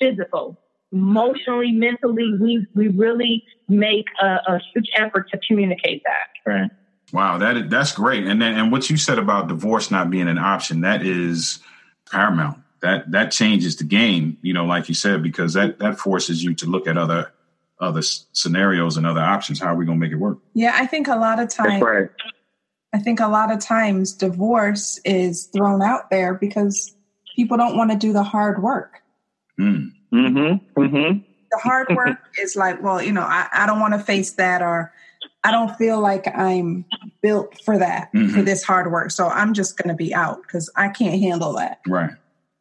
[0.00, 0.56] physical
[0.92, 6.50] emotionally, mentally, we we really make a, a huge effort to communicate that.
[6.50, 6.70] Right.
[7.12, 8.26] Wow, that that's great.
[8.26, 11.60] And then and what you said about divorce not being an option, that is
[12.10, 12.58] paramount.
[12.80, 16.54] That that changes the game, you know, like you said, because that that forces you
[16.56, 17.32] to look at other
[17.80, 19.60] other scenarios and other options.
[19.60, 20.38] How are we going to make it work?
[20.54, 21.82] Yeah, I think a lot of times.
[21.82, 22.10] Right.
[22.92, 26.94] I think a lot of times divorce is thrown out there because
[27.36, 29.02] people don't want to do the hard work.
[29.60, 29.92] Mm.
[30.12, 30.80] Mm-hmm.
[30.80, 31.18] Mm-hmm.
[31.50, 34.62] The hard work is like, well, you know, I, I don't want to face that
[34.62, 34.92] or
[35.44, 36.84] I don't feel like I'm
[37.22, 38.34] built for that, mm-hmm.
[38.34, 39.10] for this hard work.
[39.10, 41.80] So I'm just going to be out because I can't handle that.
[41.86, 42.10] Right.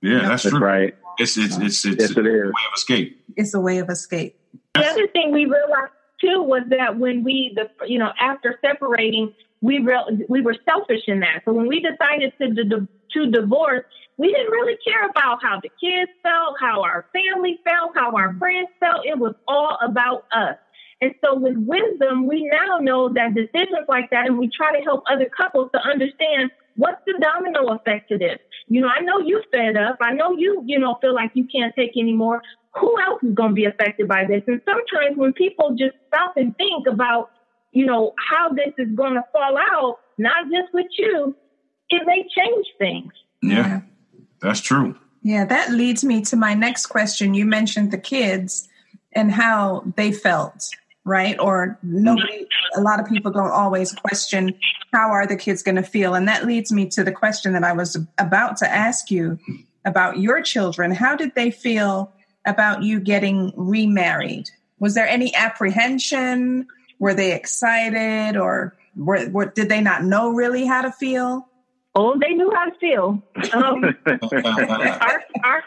[0.02, 0.60] Yeah, that's, true.
[0.60, 0.96] right.
[1.18, 3.26] It's it's it's it's, yes, it a way of escape.
[3.36, 4.40] It's a way of escape.
[4.76, 9.34] The other thing we realized too was that when we the you know after separating,
[9.62, 11.42] we real we were selfish in that.
[11.46, 13.86] So when we decided to to divorce,
[14.18, 18.36] we didn't really care about how the kids felt, how our family felt, how our
[18.38, 19.06] friends felt.
[19.06, 20.58] It was all about us.
[21.00, 24.84] And so with wisdom, we now know that decisions like that, and we try to
[24.84, 28.40] help other couples to understand what's the domino effect to this.
[28.68, 29.98] You know, I know you fed up.
[30.02, 32.42] I know you, you know, feel like you can't take anymore.
[32.80, 34.42] Who else is going to be affected by this?
[34.48, 37.30] And sometimes when people just stop and think about,
[37.72, 41.36] you know, how this is going to fall out, not just with you,
[41.90, 43.14] it may change things.
[43.42, 43.82] Yeah.
[44.42, 44.96] That's true.
[45.24, 47.34] Yeah, that leads me to my next question.
[47.34, 48.68] You mentioned the kids
[49.12, 50.64] and how they felt,
[51.04, 51.38] right?
[51.40, 54.54] Or nobody, a lot of people don't always question
[54.94, 56.14] how are the kids going to feel.
[56.14, 59.40] And that leads me to the question that I was about to ask you
[59.84, 60.92] about your children.
[60.92, 62.14] How did they feel
[62.46, 64.50] about you getting remarried?
[64.80, 66.68] Was there any apprehension?
[67.00, 71.47] Were they excited or were, were, did they not know really how to feel?
[72.00, 73.24] Oh, they knew how to feel.
[73.54, 75.64] Um, our, our,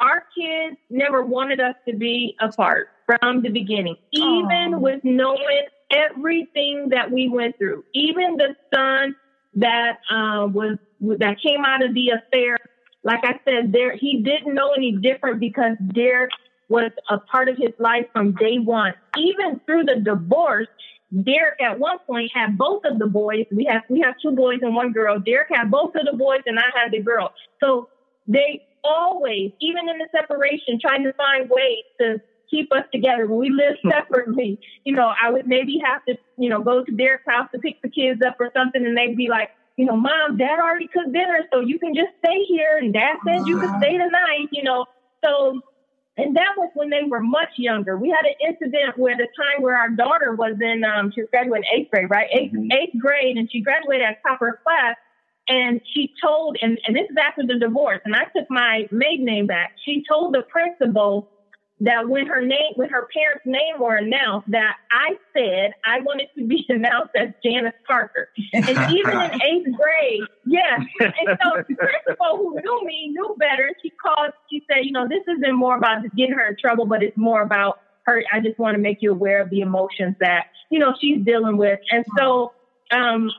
[0.00, 6.90] our kids never wanted us to be apart from the beginning, even with knowing everything
[6.90, 9.16] that we went through, even the son
[9.56, 12.56] that uh, was that came out of the affair.
[13.02, 16.30] Like I said, there he didn't know any different because Derek
[16.68, 18.94] was a part of his life from day one.
[19.18, 20.68] Even through the divorce,
[21.22, 23.46] Derek at one point had both of the boys.
[23.52, 25.20] We have we have two boys and one girl.
[25.20, 27.32] Derek had both of the boys and I had the girl.
[27.60, 27.88] So
[28.26, 33.26] they always, even in the separation, trying to find ways to keep us together.
[33.26, 36.92] When we lived separately, you know, I would maybe have to, you know, go to
[36.92, 39.96] Derek's house to pick the kids up or something, and they'd be like, you know,
[39.96, 42.78] mom, dad already cooked dinner, so you can just stay here.
[42.78, 44.86] And dad said you could stay tonight, you know.
[45.24, 45.60] So,
[46.16, 47.98] and that was when they were much younger.
[47.98, 51.30] We had an incident where the time where our daughter was in, um, she was
[51.30, 52.28] graduating eighth grade, right?
[52.30, 52.72] 8th mm-hmm.
[52.72, 54.96] eighth grade, and she graduated at top of her class.
[55.48, 59.26] And she told, and, and this is after the divorce, and I took my maiden
[59.26, 59.72] name back.
[59.84, 61.28] She told the principal
[61.80, 66.28] that when her name, when her parents' name were announced, that I said I wanted
[66.38, 68.28] to be announced as Janice Parker.
[68.52, 70.80] And even in eighth grade, yes.
[71.00, 73.72] And so the principal who knew me knew better.
[73.82, 76.86] She called, she said, you know, this isn't more about just getting her in trouble,
[76.86, 78.22] but it's more about her.
[78.32, 81.56] I just want to make you aware of the emotions that, you know, she's dealing
[81.56, 81.80] with.
[81.90, 82.52] And so,
[82.92, 83.30] um,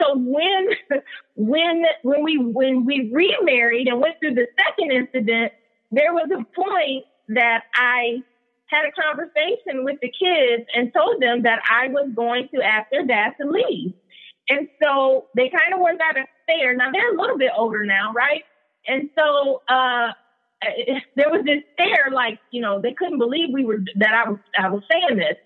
[0.00, 0.68] so when
[1.34, 5.52] when when we when we remarried and went through the second incident,
[5.90, 8.22] there was a point that I
[8.66, 12.90] had a conversation with the kids and told them that I was going to ask
[12.90, 13.94] their dad to leave.
[14.48, 16.74] And so they kind of were a stare.
[16.74, 18.42] Now they're a little bit older now, right?
[18.86, 20.12] And so uh,
[21.16, 24.38] there was this stare, like you know, they couldn't believe we were that I was
[24.58, 25.36] I was saying this.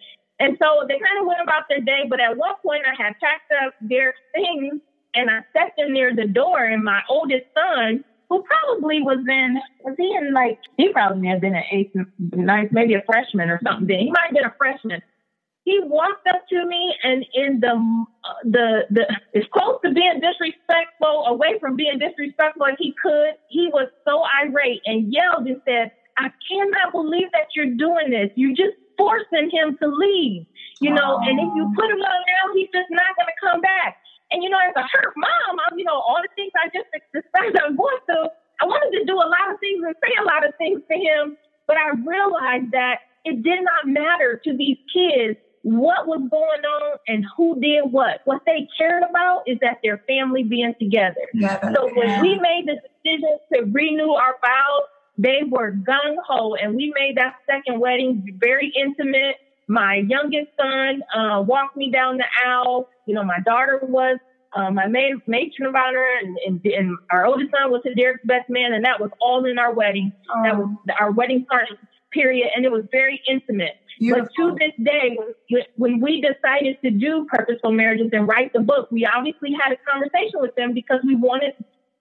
[0.41, 2.05] And so they kind of went about their day.
[2.09, 4.81] But at one point, I had packed up their things
[5.15, 9.59] and I sat them near the door, and my oldest son who probably was in,
[9.85, 13.49] was he in like, he probably may have been an eighth, ninth, maybe a freshman
[13.49, 13.99] or something.
[13.99, 15.03] He might have been a freshman.
[15.65, 20.21] He walked up to me and in the, uh, the, the, as close to being
[20.21, 25.61] disrespectful, away from being disrespectful as he could, he was so irate and yelled and
[25.65, 28.31] said, I cannot believe that you're doing this.
[28.35, 30.45] You're just forcing him to leave,
[30.81, 33.61] you know, and if you put him on now, he's just not going to come
[33.61, 33.99] back.
[34.31, 36.89] And you know, as a hurt mom, I'm, you know, all the things I just
[37.13, 38.29] described I'm going through,
[38.61, 40.97] I wanted to do a lot of things and say a lot of things to
[40.97, 41.37] him,
[41.67, 46.99] but I realized that it did not matter to these kids what was going on
[47.09, 48.21] and who did what.
[48.25, 51.21] What they cared about is that their family being together.
[51.35, 51.61] Yeah.
[51.75, 54.87] So when we made the decision to renew our vows,
[55.19, 59.37] they were gung ho, and we made that second wedding very intimate.
[59.69, 62.89] My youngest son uh, walked me down the aisle.
[63.07, 64.19] You know, my daughter was
[64.55, 68.49] uh, my maid, matron of honor, and, and, and, our oldest son was Derek's best
[68.49, 70.11] man, and that was all in our wedding.
[70.35, 70.43] Oh.
[70.43, 71.75] That was our wedding party
[72.11, 73.77] period, and it was very intimate.
[73.99, 74.25] Beautiful.
[74.25, 75.19] But to this day,
[75.51, 79.73] when, when we decided to do purposeful marriages and write the book, we obviously had
[79.73, 81.53] a conversation with them because we wanted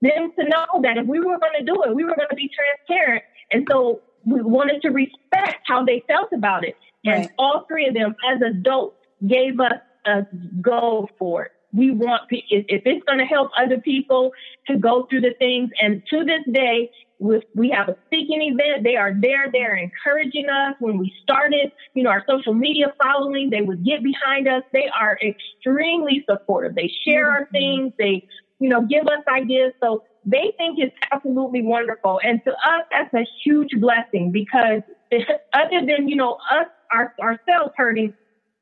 [0.02, 2.36] them to know that if we were going to do it, we were going to
[2.36, 3.24] be transparent.
[3.52, 6.76] And so we wanted to respect how they felt about it.
[7.08, 7.30] And right.
[7.38, 10.26] all three of them, as adults, gave us a
[10.62, 11.52] goal for it.
[11.74, 14.32] We want, if it's going to help other people
[14.68, 15.70] to go through the things.
[15.82, 18.84] And to this day, with, we have a speaking event.
[18.84, 19.52] They are there.
[19.52, 20.76] They're encouraging us.
[20.80, 24.64] When we started, you know, our social media following, they would get behind us.
[24.72, 26.76] They are extremely supportive.
[26.76, 27.52] They share our mm-hmm.
[27.52, 27.94] things.
[27.98, 28.28] They,
[28.60, 29.74] you know, give us ideas.
[29.82, 32.20] So they think it's absolutely wonderful.
[32.24, 34.82] And to us, that's a huge blessing because
[35.54, 38.14] other than, you know, us our, ourselves hurting,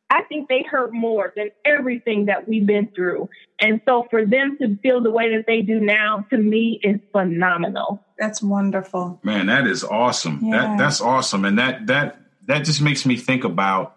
[0.10, 3.28] I think they hurt more than everything that we've been through.
[3.60, 7.00] And so for them to feel the way that they do now, to me, is
[7.12, 8.04] phenomenal.
[8.20, 9.20] That's wonderful.
[9.24, 10.40] Man, that is awesome.
[10.44, 10.52] Yeah.
[10.52, 11.44] That that's awesome.
[11.44, 13.96] And that that that just makes me think about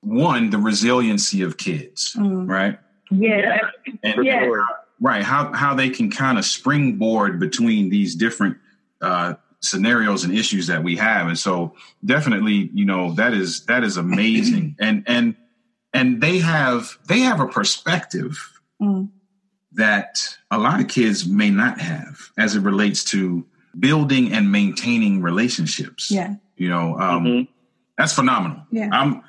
[0.00, 2.48] one, the resiliency of kids, mm.
[2.48, 2.78] right?
[3.10, 3.58] Yeah.
[4.02, 4.50] And, yeah.
[5.00, 5.22] Right.
[5.22, 8.56] How how they can kind of springboard between these different
[9.00, 9.34] uh,
[9.64, 11.26] scenarios and issues that we have.
[11.28, 14.76] And so definitely you know that is that is amazing.
[14.84, 15.36] And and
[15.92, 19.08] and they have they have a perspective mm.
[19.72, 23.46] that a lot of kids may not have as it relates to
[23.78, 26.10] building and maintaining relationships.
[26.10, 26.34] Yeah.
[26.56, 27.52] You know um mm-hmm.
[27.96, 28.62] that's phenomenal.
[28.70, 28.90] Yeah.
[28.92, 29.22] I'm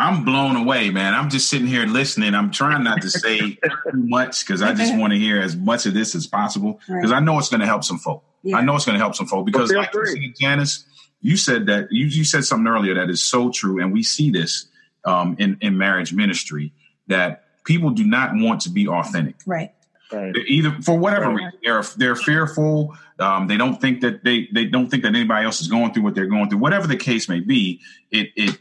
[0.00, 3.58] i'm blown away man i'm just sitting here listening i'm trying not to say too
[3.92, 7.18] much because i just want to hear as much of this as possible because right.
[7.18, 8.56] i know it's going to help some folk yeah.
[8.56, 10.84] I know it's going to help some folk because, like you said, Janice,
[11.20, 14.30] you said that you, you said something earlier that is so true, and we see
[14.30, 14.66] this
[15.04, 16.72] um, in in marriage ministry
[17.08, 19.36] that people do not want to be authentic.
[19.46, 19.72] Right.
[20.12, 20.34] Right.
[20.48, 21.34] Either for whatever right.
[21.34, 22.96] reason, they're they're fearful.
[23.18, 26.02] Um, they don't think that they they don't think that anybody else is going through
[26.02, 26.58] what they're going through.
[26.58, 27.80] Whatever the case may be,
[28.10, 28.58] it it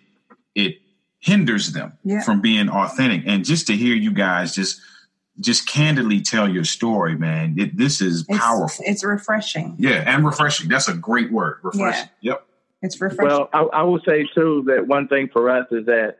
[0.54, 0.78] it
[1.20, 2.22] hinders them yeah.
[2.22, 3.24] from being authentic.
[3.26, 4.82] And just to hear you guys just
[5.40, 8.84] just candidly tell your story, man, it, this is powerful.
[8.86, 9.76] It's, it's, refreshing.
[9.80, 10.68] Yeah, and refreshing.
[10.68, 11.60] That's a great word.
[11.64, 12.10] Refreshing.
[12.20, 12.34] Yeah.
[12.34, 12.46] Yep.
[12.82, 13.26] It's refreshing.
[13.26, 16.18] Well, I, I will say too that one thing for us is that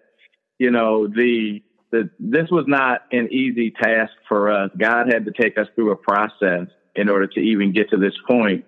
[0.58, 4.72] you know the the this was not an easy task for us.
[4.78, 8.14] God had to take us through a process in order to even get to this
[8.28, 8.66] point.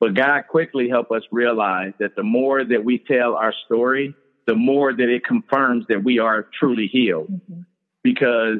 [0.00, 4.14] But God quickly helped us realize that the more that we tell our story,
[4.46, 7.28] the more that it confirms that we are truly healed.
[7.30, 7.60] Mm-hmm.
[8.02, 8.58] Because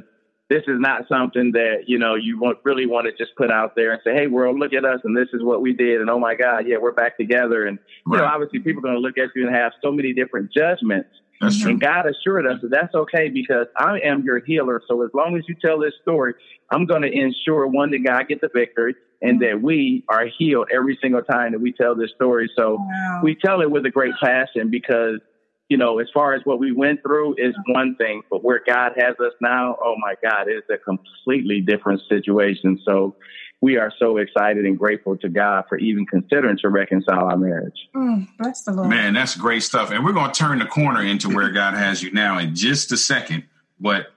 [0.51, 3.74] this is not something that, you know, you want, really want to just put out
[3.74, 6.01] there and say, hey, world, look at us and this is what we did.
[6.01, 7.66] And oh my God, yeah, we're back together.
[7.66, 10.12] And, you know, obviously people are going to look at you and have so many
[10.12, 11.09] different judgments.
[11.41, 11.72] That's true.
[11.72, 14.82] And God assured us that that's okay because I am your healer.
[14.87, 16.35] So as long as you tell this story,
[16.70, 20.68] I'm going to ensure one that God get the victory and that we are healed
[20.72, 22.51] every single time that we tell this story.
[22.57, 23.20] So wow.
[23.22, 25.20] we tell it with a great passion because
[25.69, 28.93] you know, as far as what we went through is one thing, but where God
[28.97, 32.79] has us now, oh my God, it's a completely different situation.
[32.85, 33.17] So
[33.62, 37.89] we are so excited and grateful to God for even considering to reconcile our marriage.
[37.97, 38.91] Mm, bless the Lord.
[38.91, 39.91] Man, that's great stuff.
[39.91, 42.93] And we're going to turn the corner into where God has you now in just
[42.93, 43.45] a second.
[43.81, 44.09] But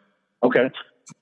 [0.43, 0.69] okay,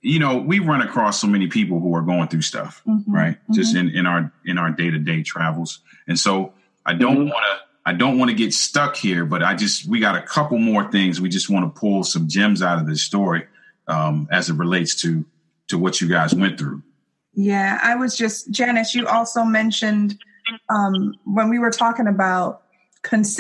[0.02, 3.36] you know, we run across so many people who are going through stuff, mm-hmm, right?
[3.36, 3.54] Mm-hmm.
[3.54, 6.54] Just in in our in our day to day travels, and so
[6.86, 7.30] I don't mm-hmm.
[7.30, 10.22] want to I don't want to get stuck here, but I just we got a
[10.22, 11.22] couple more things.
[11.22, 13.46] We just want to pull some gems out of this story
[13.88, 15.26] um, as it relates to
[15.68, 16.82] to what you guys went through.
[17.34, 18.96] Yeah, I was just Janice.
[18.96, 20.18] You also mentioned
[20.70, 22.64] um, when we were talking about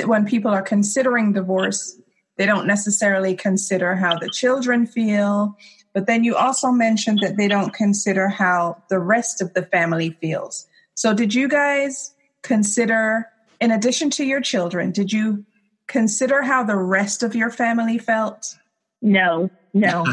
[0.06, 2.00] when people are considering divorce,
[2.38, 5.58] they don't necessarily consider how the children feel.
[5.93, 10.16] But then you also mentioned that they don't consider how the rest of the family
[10.22, 10.68] feels.
[10.93, 13.28] So, did you guys consider
[13.66, 15.43] in addition to your children, did you
[15.88, 18.55] consider how the rest of your family felt?
[19.01, 20.05] No, no.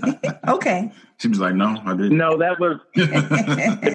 [0.48, 0.92] okay.
[1.16, 2.18] She was like, no, I didn't.
[2.18, 2.80] No, that was.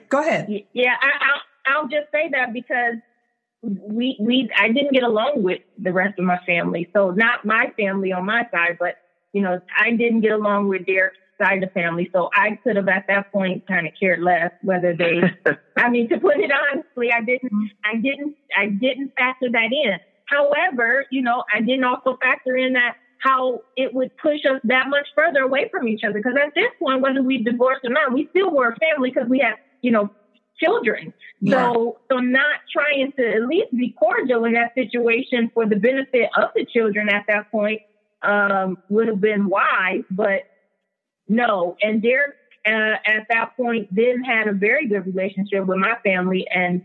[0.10, 0.50] Go ahead.
[0.74, 1.42] Yeah, I, I'll,
[1.76, 2.96] I'll just say that because
[3.62, 6.90] we we I didn't get along with the rest of my family.
[6.92, 8.96] So not my family on my side, but
[9.32, 12.10] you know I didn't get along with Derek's side of the family.
[12.14, 15.22] So I could have at that point kind of cared less whether they.
[15.78, 17.72] I mean, to put it honestly, I didn't.
[17.84, 18.36] I didn't.
[18.58, 19.98] I didn't factor that in.
[20.26, 24.90] However, you know, I didn't also factor in that how it would push us that
[24.90, 26.16] much further away from each other.
[26.16, 29.30] Because at this point, whether we divorced or not, we still were a family because
[29.30, 30.10] we had, you know,
[30.62, 31.14] children.
[31.40, 31.72] Yeah.
[31.72, 36.30] So, so not trying to at least be cordial in that situation for the benefit
[36.36, 37.82] of the children at that point
[38.24, 40.04] um, would have been wise.
[40.12, 40.44] But
[41.28, 45.96] no, and Derek uh, at that point then had a very good relationship with my
[46.04, 46.84] family, and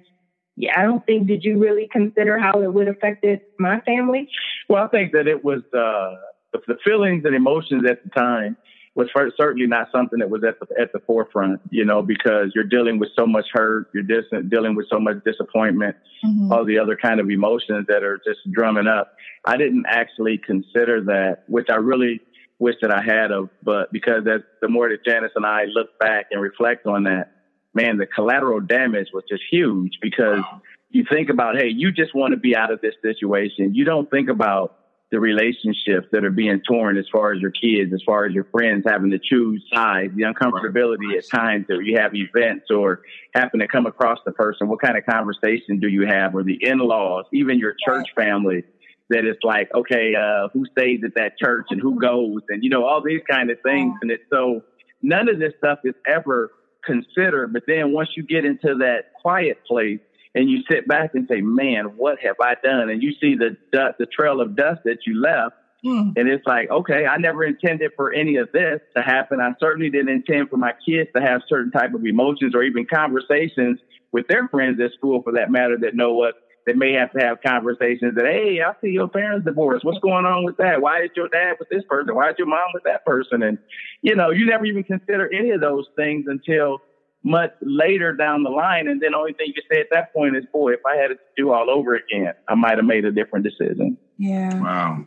[0.57, 4.29] yeah, I don't think did you really consider how it would affected my family?
[4.69, 6.17] Well, I think that it was uh,
[6.53, 8.57] the, the feelings and emotions at the time
[8.99, 12.65] was certainly not something that was at the at the forefront, you know, because you're
[12.65, 16.53] dealing with so much hurt, you're dis- dealing with so much disappointment, mm-hmm.
[16.53, 19.15] all the other kind of emotions that are just drumming up.
[19.45, 22.21] I didn't actually consider that, which I really
[22.59, 25.99] wish that I had of, but because that the more that Janice and I look
[25.99, 27.33] back and reflect on that,
[27.75, 30.63] man, the collateral damage was just huge because wow.
[30.91, 33.75] you think about, hey, you just want to be out of this situation.
[33.75, 34.75] You don't think about
[35.11, 38.45] the relationships that are being torn as far as your kids, as far as your
[38.45, 43.01] friends having to choose sides, the uncomfortability at times that you have events or
[43.35, 44.69] happen to come across the person.
[44.69, 46.35] What kind of conversation do you have?
[46.35, 48.65] Or the in-laws, even your church family
[49.11, 52.71] that it's like, okay, uh, who stays at that church and who goes and, you
[52.71, 53.95] know, all these kind of things.
[54.03, 54.63] And it's so
[55.03, 56.53] none of this stuff is ever
[56.85, 57.53] considered.
[57.53, 60.01] But then once you get into that quiet place
[60.35, 62.91] and you sit back and say, man, what have I done?
[62.91, 65.55] And you see the, the trail of dust that you left.
[65.83, 66.11] Hmm.
[66.17, 69.41] And it's like, okay, I never intended for any of this to happen.
[69.41, 72.85] I certainly didn't intend for my kids to have certain type of emotions or even
[72.85, 73.79] conversations
[74.11, 76.35] with their friends at school, for that matter, that know what
[76.69, 79.85] they may have to have conversations that, hey, I see your parents divorced.
[79.85, 80.83] What's going on with that?
[80.83, 82.15] Why is your dad with this person?
[82.15, 83.43] Why is your mom with that person?
[83.43, 83.59] And,
[84.03, 86.83] you know, you never even consider any of those things until
[87.25, 88.87] much later down the line.
[88.87, 91.09] And then the only thing you say at that point is, boy, if I had
[91.09, 93.97] to do all over again, I might have made a different decision.
[94.19, 94.61] Yeah.
[94.61, 95.07] Wow.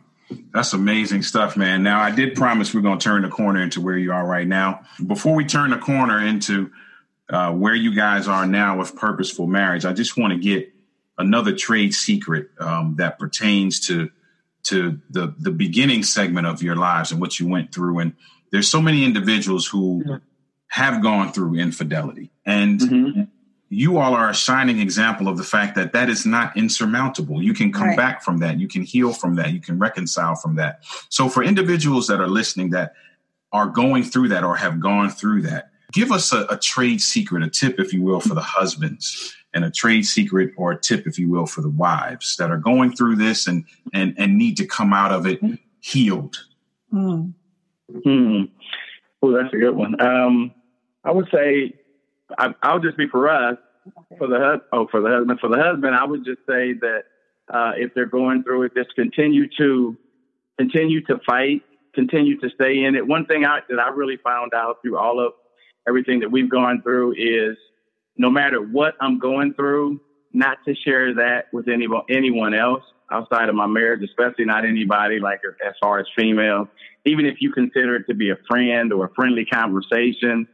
[0.52, 1.82] That's amazing stuff, man.
[1.82, 4.46] Now, I did promise we're going to turn the corner into where you are right
[4.46, 4.82] now.
[5.06, 6.70] Before we turn the corner into
[7.30, 10.71] uh, where you guys are now with purposeful marriage, I just want to get
[11.22, 14.10] another trade secret um, that pertains to
[14.64, 18.00] to the the beginning segment of your lives and what you went through.
[18.00, 18.14] And
[18.50, 20.16] there's so many individuals who mm-hmm.
[20.68, 23.22] have gone through infidelity, and mm-hmm.
[23.70, 27.42] you all are a shining example of the fact that that is not insurmountable.
[27.42, 27.96] You can come right.
[27.96, 28.58] back from that.
[28.58, 29.52] You can heal from that.
[29.52, 30.84] You can reconcile from that.
[31.08, 32.94] So for individuals that are listening that
[33.52, 37.42] are going through that or have gone through that, give us a, a trade secret,
[37.42, 41.06] a tip, if you will, for the husbands and a trade secret or a tip,
[41.06, 44.56] if you will, for the wives that are going through this and and and need
[44.56, 45.40] to come out of it
[45.80, 46.36] healed.
[46.92, 47.32] Mm.
[48.04, 48.42] Hmm.
[49.20, 50.00] Well, that's a good one.
[50.00, 50.52] Um,
[51.04, 51.74] I would say
[52.38, 53.58] I, I'll just be for us
[54.18, 55.94] for the oh for the husband for the husband.
[55.94, 57.04] I would just say that
[57.52, 59.96] uh, if they're going through it, just continue to
[60.58, 61.62] continue to fight,
[61.94, 63.06] continue to stay in it.
[63.06, 65.32] One thing I, that I really found out through all of
[65.88, 67.56] everything that we've gone through is
[68.16, 70.00] no matter what I'm going through,
[70.32, 75.18] not to share that with anyone anyone else outside of my marriage, especially not anybody
[75.20, 76.68] like as far as female.
[77.04, 80.48] Even if you consider it to be a friend or a friendly conversation,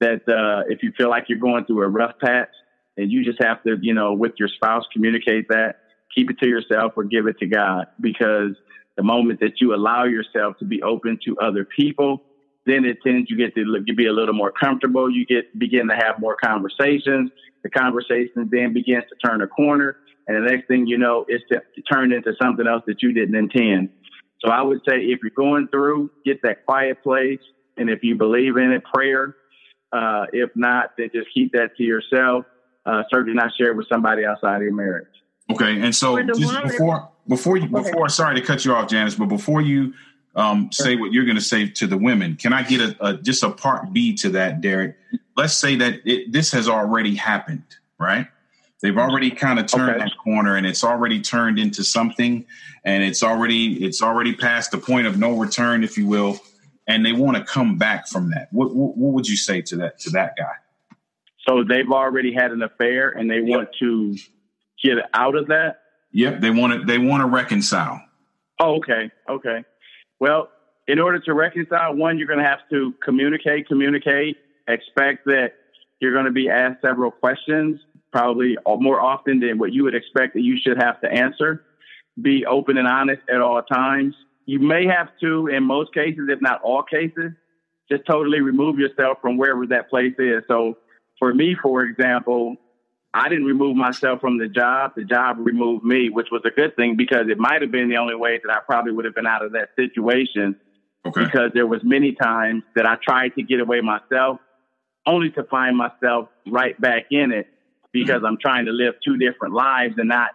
[0.00, 2.48] that uh, if you feel like you're going through a rough patch
[2.96, 5.76] and you just have to, you know, with your spouse communicate that,
[6.14, 8.56] keep it to yourself or give it to God because
[8.96, 12.22] the moment that you allow yourself to be open to other people
[12.66, 15.10] then it tends you get to be a little more comfortable.
[15.10, 17.30] You get begin to have more conversations.
[17.62, 19.96] The conversation then begins to turn a corner,
[20.26, 23.12] and the next thing you know, it's to, to turn into something else that you
[23.12, 23.90] didn't intend.
[24.40, 27.40] So I would say if you're going through, get that quiet place,
[27.76, 29.36] and if you believe in it, prayer.
[29.92, 32.46] Uh, if not, then just keep that to yourself.
[32.84, 35.06] Uh, certainly not share it with somebody outside of your marriage.
[35.50, 39.26] Okay, and so just before before you before sorry to cut you off, Janice, but
[39.26, 39.92] before you
[40.34, 42.36] um, say what you're going to say to the women.
[42.36, 44.96] Can I get a, a, just a part B to that, Derek?
[45.36, 47.64] Let's say that it, this has already happened,
[47.98, 48.26] right?
[48.80, 49.98] They've already kind of turned okay.
[50.00, 52.44] that corner, and it's already turned into something,
[52.84, 56.40] and it's already it's already past the point of no return, if you will,
[56.88, 58.48] and they want to come back from that.
[58.50, 60.54] What, what, what would you say to that to that guy?
[61.46, 63.46] So they've already had an affair, and they yep.
[63.46, 64.16] want to
[64.82, 65.82] get out of that.
[66.10, 68.02] Yep, they want to they want to reconcile.
[68.58, 69.64] Oh, okay, okay.
[70.22, 70.50] Well,
[70.86, 74.36] in order to reconcile, one, you're going to have to communicate, communicate,
[74.68, 75.54] expect that
[75.98, 77.80] you're going to be asked several questions,
[78.12, 81.64] probably more often than what you would expect that you should have to answer.
[82.20, 84.14] Be open and honest at all times.
[84.46, 87.32] You may have to, in most cases, if not all cases,
[87.90, 90.44] just totally remove yourself from wherever that place is.
[90.46, 90.78] So
[91.18, 92.54] for me, for example,
[93.14, 94.92] I didn't remove myself from the job.
[94.96, 97.98] The job removed me, which was a good thing because it might have been the
[97.98, 100.56] only way that I probably would have been out of that situation.
[101.04, 101.24] Okay.
[101.24, 104.38] Because there was many times that I tried to get away myself,
[105.04, 107.48] only to find myself right back in it
[107.92, 108.26] because mm-hmm.
[108.26, 110.30] I'm trying to live two different lives and not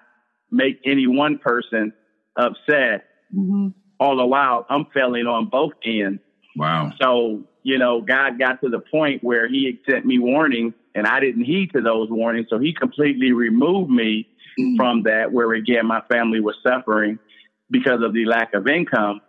[0.51, 1.93] make any one person
[2.35, 3.05] upset.
[3.35, 3.69] Mm-hmm.
[3.99, 6.21] All the while, I'm failing on both ends.
[6.57, 6.91] Wow.
[6.99, 11.19] So, you know, God got to the point where He sent me warnings and I
[11.19, 12.47] didn't heed to those warnings.
[12.49, 14.27] So he completely removed me
[14.59, 14.77] mm-hmm.
[14.77, 17.19] from that, where again, my family was suffering
[17.69, 19.21] because of the lack of income.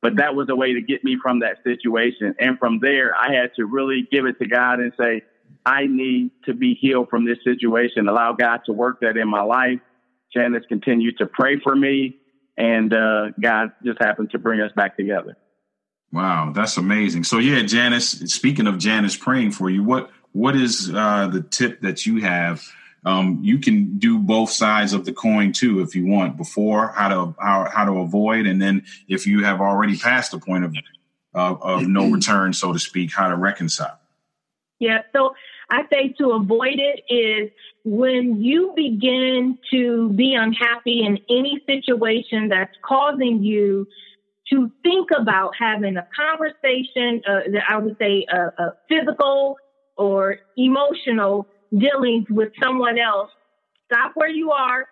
[0.00, 2.36] But that was a way to get me from that situation.
[2.38, 5.22] And from there, I had to really give it to God and say,
[5.66, 9.42] I need to be healed from this situation, allow God to work that in my
[9.42, 9.80] life.
[10.32, 12.16] Janice continued to pray for me,
[12.56, 15.36] and uh, God just happened to bring us back together.
[16.12, 17.24] Wow, that's amazing.
[17.24, 21.80] So yeah, Janice, speaking of Janice praying for you, what what is uh, the tip
[21.82, 22.62] that you have?
[23.04, 26.36] Um, you can do both sides of the coin too if you want.
[26.36, 30.38] Before how to how, how to avoid, and then if you have already passed the
[30.38, 30.76] point of
[31.34, 33.98] uh, of no return, so to speak, how to reconcile.
[34.78, 35.02] Yeah.
[35.12, 35.34] So
[35.70, 37.50] I say to avoid it is
[37.84, 43.86] when you begin to be unhappy in any situation that's causing you
[44.50, 49.56] to think about having a conversation, uh, that I would say a, a physical
[49.96, 51.46] or emotional
[51.76, 53.30] dealings with someone else,
[53.86, 54.86] stop where you are,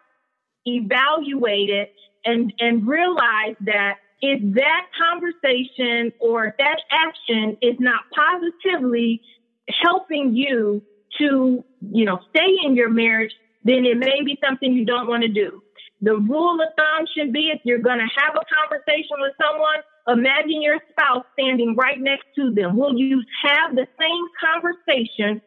[0.67, 1.93] evaluate it,
[2.25, 9.21] and, and realize that if that conversation or that action is not positively
[9.69, 10.83] helping you
[11.19, 13.33] to, you know, stay in your marriage,
[13.65, 15.63] then it may be something you don't want to do.
[16.01, 19.81] The rule of thumb should be if you're going to have a conversation with someone,
[20.09, 22.77] Imagine your spouse standing right next to them.
[22.77, 25.43] Will you have the same conversation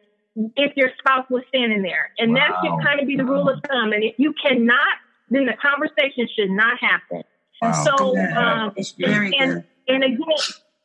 [0.56, 2.10] if your spouse was standing there?
[2.18, 2.40] And wow.
[2.40, 3.92] that should kind of be the rule of thumb.
[3.92, 4.98] And if you cannot,
[5.30, 7.22] then the conversation should not happen.
[7.62, 7.84] Wow.
[7.84, 10.18] So, um, and, and, and again,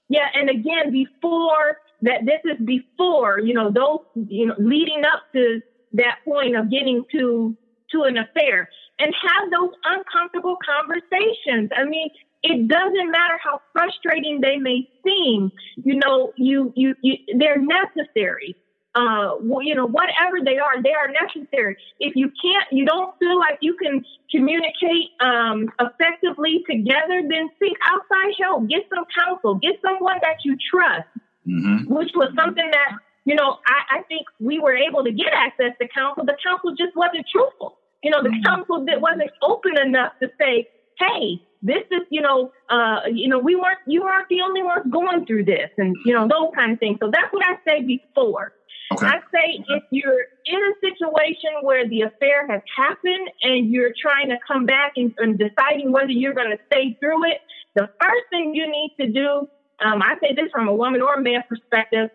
[0.07, 3.99] yeah, and again, before that, this is before, you know, those,
[4.29, 5.61] you know, leading up to
[5.93, 7.57] that point of getting to
[7.91, 8.69] to an affair
[8.99, 11.69] and have those uncomfortable conversations.
[11.75, 12.09] I mean,
[12.43, 15.51] it doesn't matter how frustrating they may seem.
[15.75, 18.55] You know, you you, you they're necessary
[18.95, 21.77] uh, you know, whatever they are, they are necessary.
[21.99, 27.75] If you can't, you don't feel like you can communicate um, effectively together, then seek
[27.83, 28.69] outside help.
[28.69, 29.55] Get some counsel.
[29.55, 31.07] Get someone that you trust,
[31.45, 31.93] mm-hmm.
[31.93, 35.73] which was something that, you know, I, I, think we were able to get access
[35.81, 36.23] to counsel.
[36.23, 37.77] The counsel just wasn't truthful.
[38.05, 38.85] You know, the mm-hmm.
[38.85, 43.55] that wasn't open enough to say, hey, this is, you know, uh, you know, we
[43.55, 46.79] weren't, you aren't the only ones going through this and, you know, those kind of
[46.79, 46.99] things.
[47.01, 48.53] So that's what I say before.
[48.93, 49.07] Okay.
[49.07, 54.29] I say if you're in a situation where the affair has happened and you're trying
[54.29, 57.41] to come back and, and deciding whether you're going to stay through it,
[57.73, 59.49] the first thing you need to do,
[59.83, 62.11] um, I say this from a woman or a man perspective,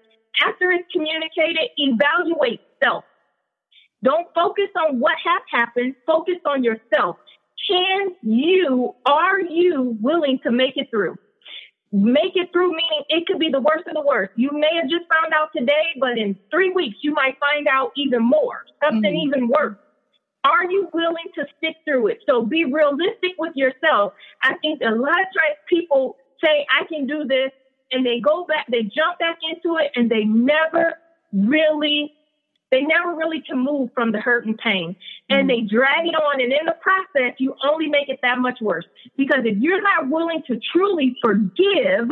[0.46, 3.02] after it's communicated, evaluate self.
[4.02, 7.16] Don't focus on what has happened, focus on yourself.
[7.68, 11.16] Can you, are you willing to make it through?
[11.92, 14.32] make it through, meaning it could be the worst of the worst.
[14.36, 17.90] You may have just found out today, but in three weeks, you might find out
[17.96, 19.28] even more, something mm-hmm.
[19.28, 19.76] even worse.
[20.44, 22.18] Are you willing to stick through it?
[22.26, 24.14] So be realistic with yourself.
[24.42, 27.50] I think a lot of times people say, I can do this,
[27.92, 30.94] and they go back, they jump back into it, and they never
[31.32, 32.14] really
[32.70, 34.96] they never really can move from the hurt and pain.
[35.28, 35.48] And mm-hmm.
[35.48, 36.40] they drag it on.
[36.40, 38.84] And in the process, you only make it that much worse.
[39.16, 42.10] Because if you're not willing to truly forgive,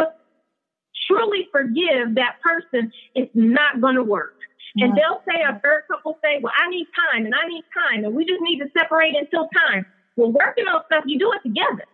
[1.07, 4.35] truly forgive that person, it's not going to work.
[4.81, 8.05] And they'll say, a third couple say, well, I need time and I need time.
[8.05, 9.87] And we just need to separate until time.
[10.17, 11.85] Well, working on stuff, you do it together.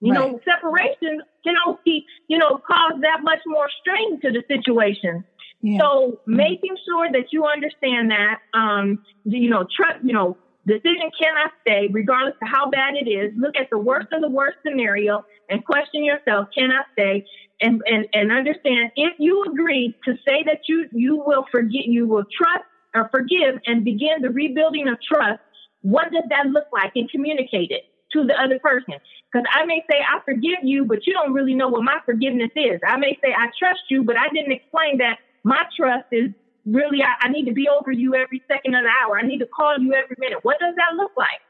[0.00, 0.32] You right.
[0.32, 5.24] know, separation can only, you know, cause that much more strain to the situation.
[5.62, 5.78] Yeah.
[5.80, 6.36] So mm-hmm.
[6.36, 10.36] making sure that you understand that, um, you know, trust, you know,
[10.66, 13.32] decision cannot stay regardless of how bad it is.
[13.36, 17.26] Look at the worst of the worst scenario and question yourself, cannot stay
[17.60, 22.06] and, and, and understand if you agree to say that you, you will forget, you
[22.06, 25.40] will trust or forgive and begin the rebuilding of trust.
[25.82, 28.94] What does that look like and communicate it to the other person?
[29.32, 32.50] Because I may say, I forgive you, but you don't really know what my forgiveness
[32.56, 32.80] is.
[32.86, 36.30] I may say, I trust you, but I didn't explain that my trust is
[36.66, 39.18] really, I, I, need to be over you every second of the hour.
[39.18, 40.40] I need to call you every minute.
[40.42, 41.40] What does that look like?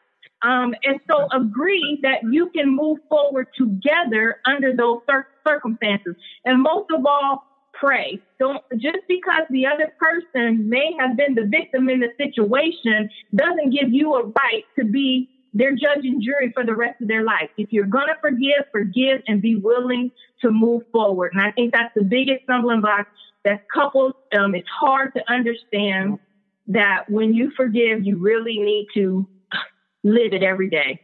[0.43, 6.14] Um, and so agree that you can move forward together under those cir- circumstances.
[6.45, 8.18] And most of all, pray.
[8.38, 13.70] Don't just because the other person may have been the victim in the situation doesn't
[13.70, 17.24] give you a right to be their judge and jury for the rest of their
[17.24, 17.51] life.
[17.57, 20.11] If you're gonna forgive, forgive and be willing
[20.42, 21.32] to move forward.
[21.32, 23.09] And I think that's the biggest stumbling block
[23.44, 26.18] that couples, um, it's hard to understand
[26.68, 29.26] that when you forgive, you really need to
[30.05, 31.01] live it every day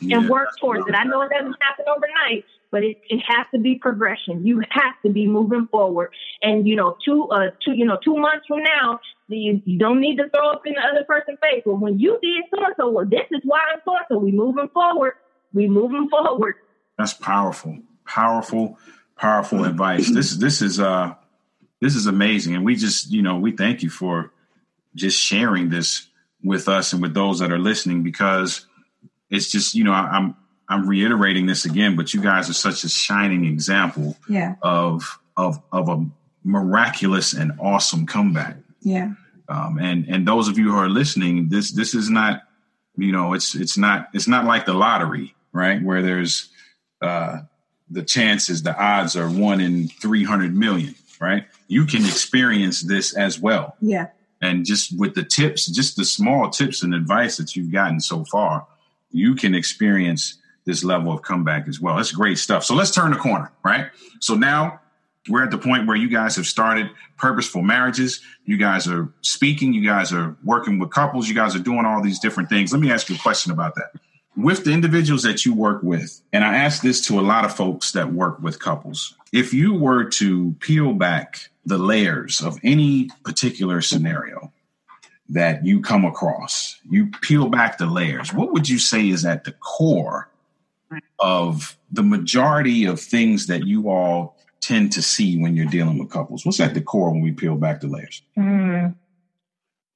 [0.00, 0.94] yeah, and work towards it.
[0.94, 4.46] I know it doesn't happen overnight, but it, it has to be progression.
[4.46, 6.10] You have to be moving forward.
[6.42, 10.00] And you know, two uh two you know two months from now, you, you don't
[10.00, 11.62] need to throw up in the other person's face.
[11.64, 14.18] But when you did so and so, well, this is why I'm so so.
[14.18, 15.14] We moving forward.
[15.52, 16.56] We moving forward.
[16.96, 18.78] That's powerful, powerful,
[19.16, 20.10] powerful advice.
[20.10, 21.14] This this is uh
[21.80, 22.54] this is amazing.
[22.54, 24.32] And we just, you know, we thank you for
[24.94, 26.08] just sharing this
[26.42, 28.66] with us and with those that are listening because
[29.30, 30.36] it's just, you know, I, I'm
[30.68, 34.56] I'm reiterating this again, but you guys are such a shining example yeah.
[34.62, 36.06] of of of a
[36.44, 38.56] miraculous and awesome comeback.
[38.80, 39.12] Yeah.
[39.48, 42.42] Um, and and those of you who are listening, this this is not,
[42.96, 45.82] you know, it's it's not it's not like the lottery, right?
[45.82, 46.50] Where there's
[47.00, 47.40] uh,
[47.90, 51.44] the chances, the odds are one in three hundred million right?
[51.68, 53.76] You can experience this as well.
[53.80, 54.08] Yeah.
[54.40, 58.24] And just with the tips, just the small tips and advice that you've gotten so
[58.24, 58.66] far,
[59.10, 60.37] you can experience
[60.68, 61.96] this level of comeback as well.
[61.96, 62.62] That's great stuff.
[62.62, 63.86] So let's turn the corner, right?
[64.20, 64.80] So now
[65.28, 68.20] we're at the point where you guys have started purposeful marriages.
[68.44, 69.72] You guys are speaking.
[69.72, 71.28] You guys are working with couples.
[71.28, 72.70] You guys are doing all these different things.
[72.70, 74.00] Let me ask you a question about that
[74.38, 77.56] with the individuals that you work with, and I ask this to a lot of
[77.56, 83.08] folks that work with couples, if you were to peel back the layers of any
[83.24, 84.52] particular scenario
[85.30, 89.42] that you come across, you peel back the layers, what would you say is at
[89.42, 90.28] the core
[91.18, 96.10] of the majority of things that you all tend to see when you're dealing with
[96.10, 96.44] couples?
[96.44, 98.22] What's at the core when we peel back the layers?
[98.36, 98.94] Mm.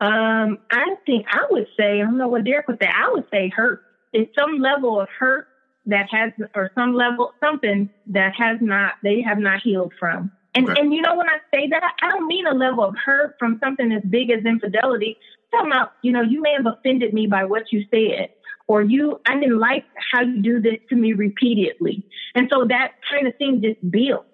[0.01, 3.25] Um, I think I would say, I don't know what Derek would say, I would
[3.31, 3.83] say hurt
[4.13, 5.47] is some level of hurt
[5.87, 10.33] that has, or some level, something that has not, they have not healed from.
[10.55, 10.81] And, okay.
[10.81, 13.59] and you know, when I say that, I don't mean a level of hurt from
[13.63, 15.17] something as big as infidelity.
[15.51, 18.31] talking about, you know, you may have offended me by what you said,
[18.73, 22.07] or you, I didn't like how you do this to me repeatedly.
[22.35, 24.25] And so that kind of thing just builds.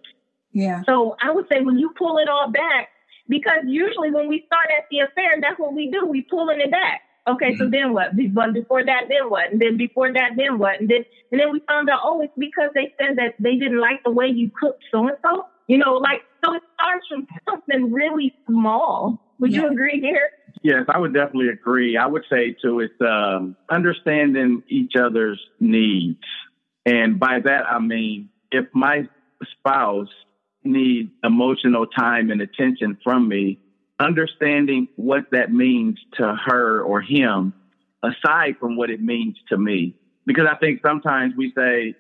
[0.53, 0.83] Yeah.
[0.87, 2.91] So I would say when you pull it all back,
[3.29, 6.07] because usually when we start at the affair, that's what we do.
[6.07, 7.01] We pulling it back.
[7.27, 7.73] Okay, so mm-hmm.
[7.73, 8.11] then what?
[8.33, 9.51] But before that, then what?
[9.51, 10.81] And then before that, then what?
[10.81, 13.81] And then and then we found out, oh, it's because they said that they didn't
[13.81, 15.47] like the way you cooked so and so.
[15.67, 19.21] You know, like so it starts from something really small.
[19.41, 19.63] Would Yeah.
[19.63, 20.31] you agree here?
[20.63, 21.97] Yes, I would definitely agree.
[21.97, 26.23] I would say too, it's um, understanding each other's needs,
[26.85, 29.09] and by that I mean if my
[29.59, 30.09] spouse
[30.65, 33.59] needs emotional time and attention from me,
[34.01, 37.53] understanding what that means to her or him,
[38.03, 39.95] aside from what it means to me,
[40.27, 41.95] because I think sometimes we say,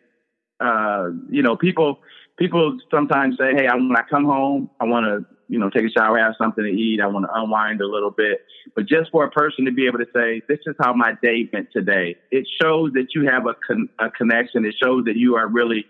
[0.60, 2.00] uh, you know, people
[2.38, 5.86] people sometimes say, "Hey, I, when I come home, I want to." You know, take
[5.86, 7.00] a shower, have something to eat.
[7.00, 8.44] I want to unwind a little bit.
[8.76, 11.48] But just for a person to be able to say, "This is how my day
[11.52, 14.64] went today," it shows that you have a, con- a connection.
[14.64, 15.86] It shows that you are really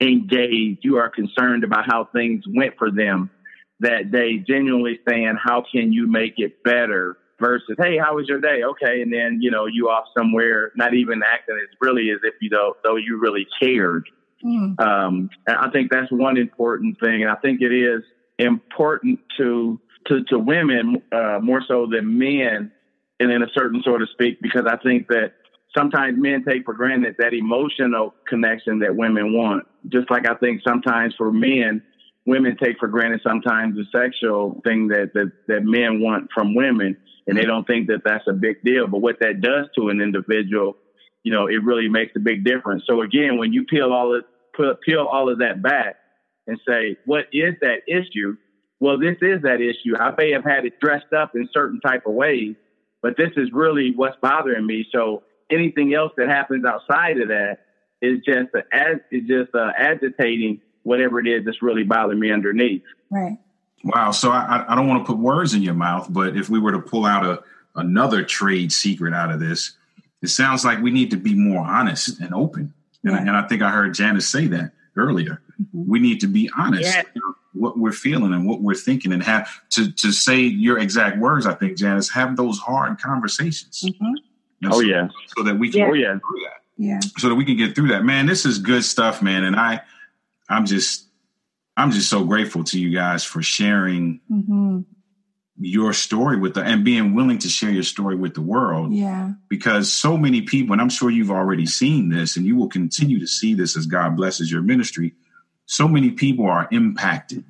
[0.00, 0.80] engaged.
[0.82, 3.30] You are concerned about how things went for them
[3.80, 4.38] that day.
[4.38, 9.02] Genuinely saying, "How can you make it better?" Versus, "Hey, how was your day?" Okay,
[9.02, 12.48] and then you know you off somewhere, not even acting as really as if you
[12.48, 14.08] know though you really cared.
[14.44, 14.80] Mm.
[14.80, 18.02] Um, I think that's one important thing, and I think it is
[18.44, 22.72] important to to, to women uh, more so than men,
[23.20, 25.34] and in a certain sort of speak, because I think that
[25.76, 30.60] sometimes men take for granted that emotional connection that women want, just like I think
[30.66, 31.82] sometimes for men,
[32.26, 36.96] women take for granted sometimes the sexual thing that that, that men want from women,
[37.26, 38.86] and they don't think that that's a big deal.
[38.88, 40.76] But what that does to an individual,
[41.22, 42.82] you know, it really makes a big difference.
[42.88, 44.24] So again, when you peel all of
[44.82, 45.96] peel all of that back
[46.46, 48.36] and say, what is that issue?
[48.80, 49.96] Well, this is that issue.
[49.98, 52.56] I may have had it dressed up in certain type of ways,
[53.00, 54.86] but this is really what's bothering me.
[54.92, 57.58] So anything else that happens outside of that
[58.00, 62.32] is just a, as is just uh, agitating whatever it is that's really bothering me
[62.32, 62.82] underneath.
[63.10, 63.38] Right.
[63.84, 64.10] Wow.
[64.10, 66.72] So I, I don't want to put words in your mouth, but if we were
[66.72, 67.42] to pull out a
[67.74, 69.76] another trade secret out of this,
[70.20, 72.74] it sounds like we need to be more honest and open.
[73.02, 75.40] And, I, and I think I heard Janice say that earlier.
[75.60, 75.86] Mhm.
[75.86, 77.02] We need to be honest Yeah.
[77.54, 81.46] what we're feeling and what we're thinking, and have to to say your exact words.
[81.46, 83.84] I think Janice have those hard conversations.
[83.86, 84.14] Mhm.
[84.62, 85.86] And Oh so- yeah, so that we can Yeah.
[85.88, 86.12] oh yeah.
[86.14, 87.00] get through that Yeah.
[87.18, 88.04] so that we can get through that.
[88.04, 89.44] Man, this is good stuff, man.
[89.44, 89.80] And I,
[90.48, 91.08] I'm just,
[91.76, 94.80] I'm just so grateful to you guys for sharing hmm
[95.58, 99.32] your story with the and being willing to share your story with the world Yeah.
[99.48, 103.18] because so many people, and I'm sure you've already seen this, and you will continue
[103.20, 105.14] to see this as God blesses your ministry.
[105.66, 107.44] So many people are impacted,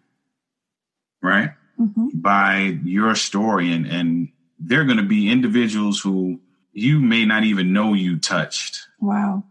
[1.22, 4.28] right, hmm by your story, and and
[4.58, 6.40] they're going to be individuals who
[6.72, 8.86] you may not even know you touched.
[9.00, 9.44] Wow.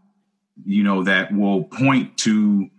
[0.64, 2.70] you know, that will point to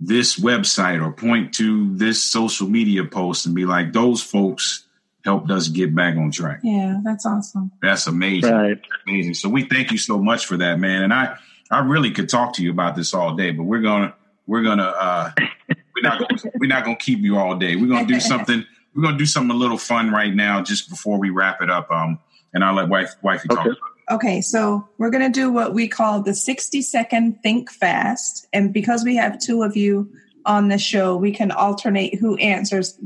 [0.00, 4.84] this website or point to this social media post and be like, those folks
[5.24, 6.60] helped us get back on track.
[6.62, 7.00] Yeah.
[7.04, 7.72] That's awesome.
[7.82, 8.52] That's amazing.
[8.52, 8.80] Right.
[9.06, 9.34] Amazing.
[9.34, 11.02] So we thank you so much for that, man.
[11.02, 11.36] And I,
[11.70, 14.14] I really could talk to you about this all day, but we're gonna,
[14.46, 15.30] we're gonna, uh,
[15.68, 17.76] we're not, gonna, we're not gonna keep you all day.
[17.76, 18.64] We're gonna do something.
[18.94, 21.90] We're gonna do something a little fun right now, just before we wrap it up.
[21.90, 22.18] Um,
[22.52, 23.58] and I'll let wife, wifey talk.
[23.58, 23.68] Okay.
[23.68, 24.14] about it.
[24.14, 28.48] Okay, so we're going to do what we call the 60 second think fast.
[28.52, 30.10] And because we have two of you
[30.44, 32.98] on the show, we can alternate who answers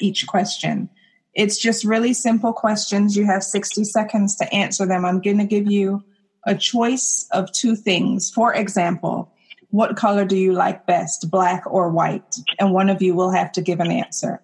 [0.00, 0.88] each question.
[1.38, 3.16] It's just really simple questions.
[3.16, 5.04] You have 60 seconds to answer them.
[5.04, 6.02] I'm going to give you
[6.44, 8.28] a choice of two things.
[8.28, 9.32] For example,
[9.70, 12.38] what color do you like best, black or white?
[12.58, 14.42] And one of you will have to give an answer.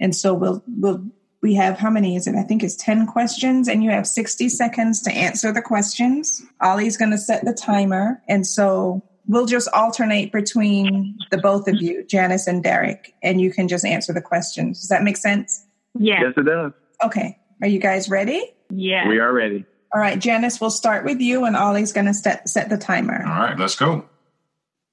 [0.00, 1.04] And so we'll we'll
[1.42, 2.34] we have how many is it?
[2.34, 6.42] I think it's 10 questions and you have 60 seconds to answer the questions.
[6.60, 8.20] Ollie's going to set the timer.
[8.28, 13.52] And so we'll just alternate between the both of you, Janice and Derek, and you
[13.52, 14.80] can just answer the questions.
[14.80, 15.66] Does that make sense?
[15.98, 16.22] Yeah.
[16.22, 16.72] Yes, it does.
[17.04, 17.38] Okay.
[17.60, 18.42] Are you guys ready?
[18.70, 19.08] Yeah.
[19.08, 19.64] We are ready.
[19.94, 23.22] All right, Janice, we'll start with you and Ollie's going to set, set the timer.
[23.26, 24.08] All right, let's go.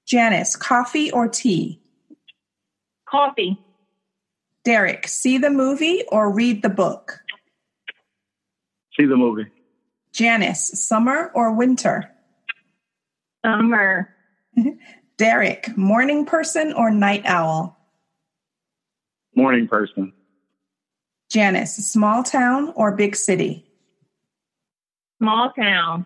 [0.05, 1.81] Janice, coffee or tea?
[3.07, 3.57] Coffee.
[4.65, 7.21] Derek, see the movie or read the book?
[8.97, 9.47] See the movie.
[10.11, 12.11] Janice, summer or winter?
[13.45, 14.13] Summer.
[15.17, 17.77] Derek, morning person or night owl?
[19.35, 20.11] Morning person.
[21.29, 23.65] Janice, small town or big city?
[25.21, 26.05] Small town.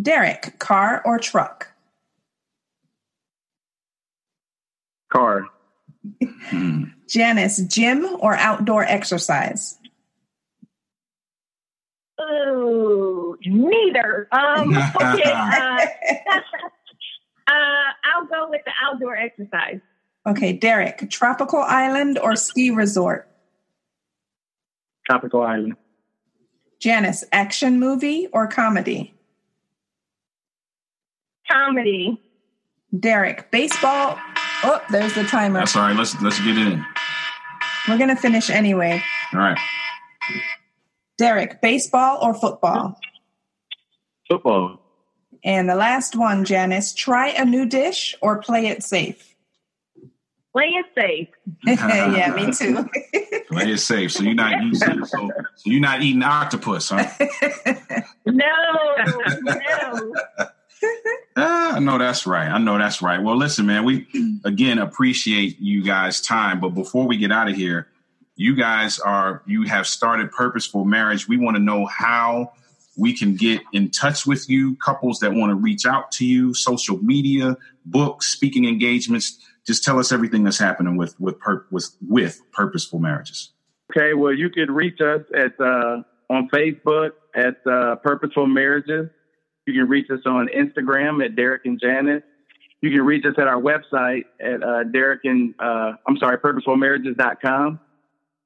[0.00, 1.68] Derek, car or truck?
[5.10, 5.46] Car.
[6.44, 6.84] Hmm.
[7.08, 9.78] Janice, gym or outdoor exercise?
[12.20, 14.28] Ooh, neither.
[14.30, 15.86] Um, okay, uh,
[17.46, 19.80] uh, I'll go with the outdoor exercise.
[20.26, 23.28] Okay, Derek, tropical island or ski resort?
[25.06, 25.76] Tropical island.
[26.80, 29.14] Janice, action movie or comedy?
[31.50, 32.20] Comedy.
[32.98, 34.18] Derek, baseball.
[34.64, 35.60] Oh, there's the timer.
[35.60, 35.96] That's all right.
[35.96, 36.84] Let's let's get it in.
[37.88, 39.02] We're gonna finish anyway.
[39.32, 39.58] All right.
[41.18, 42.98] Derek, baseball or football?
[44.28, 44.80] Football.
[45.44, 49.35] And the last one, Janice, try a new dish or play it safe.
[50.56, 51.28] Play it safe.
[51.66, 52.88] yeah, me too.
[53.50, 54.10] Play it safe.
[54.10, 54.74] So you're not eating.
[54.74, 55.30] So, so
[55.66, 57.06] you're not eating octopus, huh?
[58.24, 58.46] No,
[59.42, 60.14] no.
[61.36, 62.48] Ah, I know that's right.
[62.48, 63.22] I know that's right.
[63.22, 64.06] Well, listen, man, we
[64.46, 66.58] again appreciate you guys' time.
[66.58, 67.88] But before we get out of here,
[68.34, 71.28] you guys are you have started purposeful marriage.
[71.28, 72.52] We want to know how
[72.96, 76.54] we can get in touch with you, couples that want to reach out to you,
[76.54, 79.38] social media, books, speaking engagements.
[79.66, 83.52] Just tell us everything that's happening with with pur- with, with purposeful marriages.
[83.90, 89.08] Okay, well, you can reach us at uh, on Facebook at uh, Purposeful Marriages.
[89.66, 92.22] You can reach us on Instagram at Derek and Janice.
[92.82, 97.80] You can reach us at our website at uh, Derek and uh, I'm sorry, purposefulmarriages.com.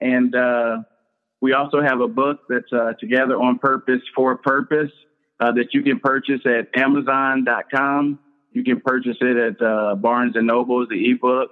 [0.00, 0.78] And uh,
[1.40, 4.90] we also have a book that's uh, Together on Purpose for Purpose
[5.40, 8.18] uh, that you can purchase at Amazon.com.
[8.52, 11.50] You can purchase it at uh, Barnes and Nobles, the ebook.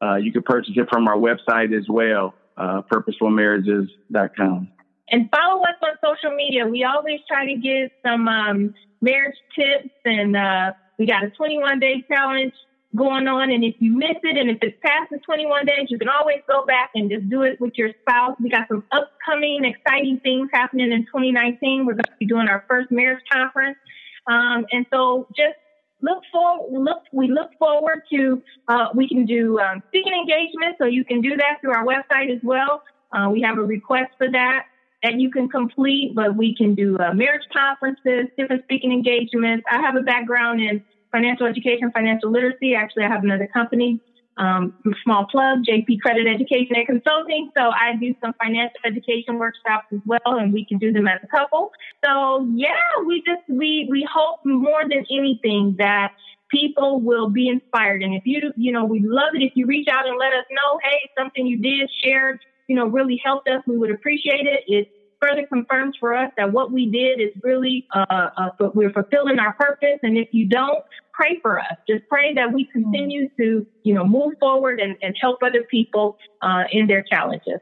[0.00, 4.68] Uh, you can purchase it from our website as well, uh, purposefulmarriages.com.
[5.10, 6.66] And follow us on social media.
[6.66, 11.80] We always try to give some um, marriage tips, and uh, we got a 21
[11.80, 12.52] day challenge
[12.94, 13.50] going on.
[13.50, 16.40] And if you miss it, and if it's past the 21 days, you can always
[16.48, 18.36] go back and just do it with your spouse.
[18.40, 21.86] We got some upcoming exciting things happening in 2019.
[21.86, 23.78] We're going to be doing our first marriage conference.
[24.26, 25.56] Um, and so just
[26.00, 30.86] look for look we look forward to uh, we can do um, speaking engagements so
[30.86, 32.82] you can do that through our website as well.
[33.12, 34.64] Uh, we have a request for that
[35.02, 39.64] that you can complete but we can do uh, marriage conferences different speaking engagements.
[39.70, 42.74] I have a background in financial education financial literacy.
[42.74, 44.00] Actually i have another company
[44.38, 44.74] um,
[45.04, 47.50] small plug jp credit education and consulting.
[47.56, 51.20] So i do some financial education workshops as well and we can do them as
[51.22, 51.72] a couple.
[52.04, 52.72] So yeah
[53.06, 56.12] we just we we hope more than anything that
[56.50, 58.02] people will be inspired.
[58.02, 60.44] And if you you know we love it if you reach out and let us
[60.50, 64.64] know hey something you did shared you know really helped us we would appreciate it.
[64.66, 69.38] It further confirms for us that what we did is really uh, uh we're fulfilling
[69.38, 69.98] our purpose.
[70.02, 70.84] And if you don't
[71.18, 75.16] pray for us just pray that we continue to you know move forward and, and
[75.20, 77.60] help other people uh, in their challenges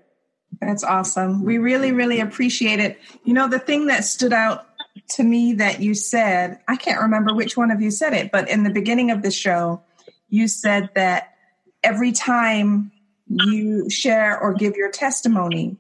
[0.61, 1.45] That's awesome.
[1.45, 2.99] We really, really appreciate it.
[3.25, 4.67] You know, the thing that stood out
[5.11, 8.49] to me that you said, I can't remember which one of you said it, but
[8.49, 9.83] in the beginning of the show,
[10.29, 11.35] you said that
[11.83, 12.91] every time
[13.29, 15.77] you share or give your testimony,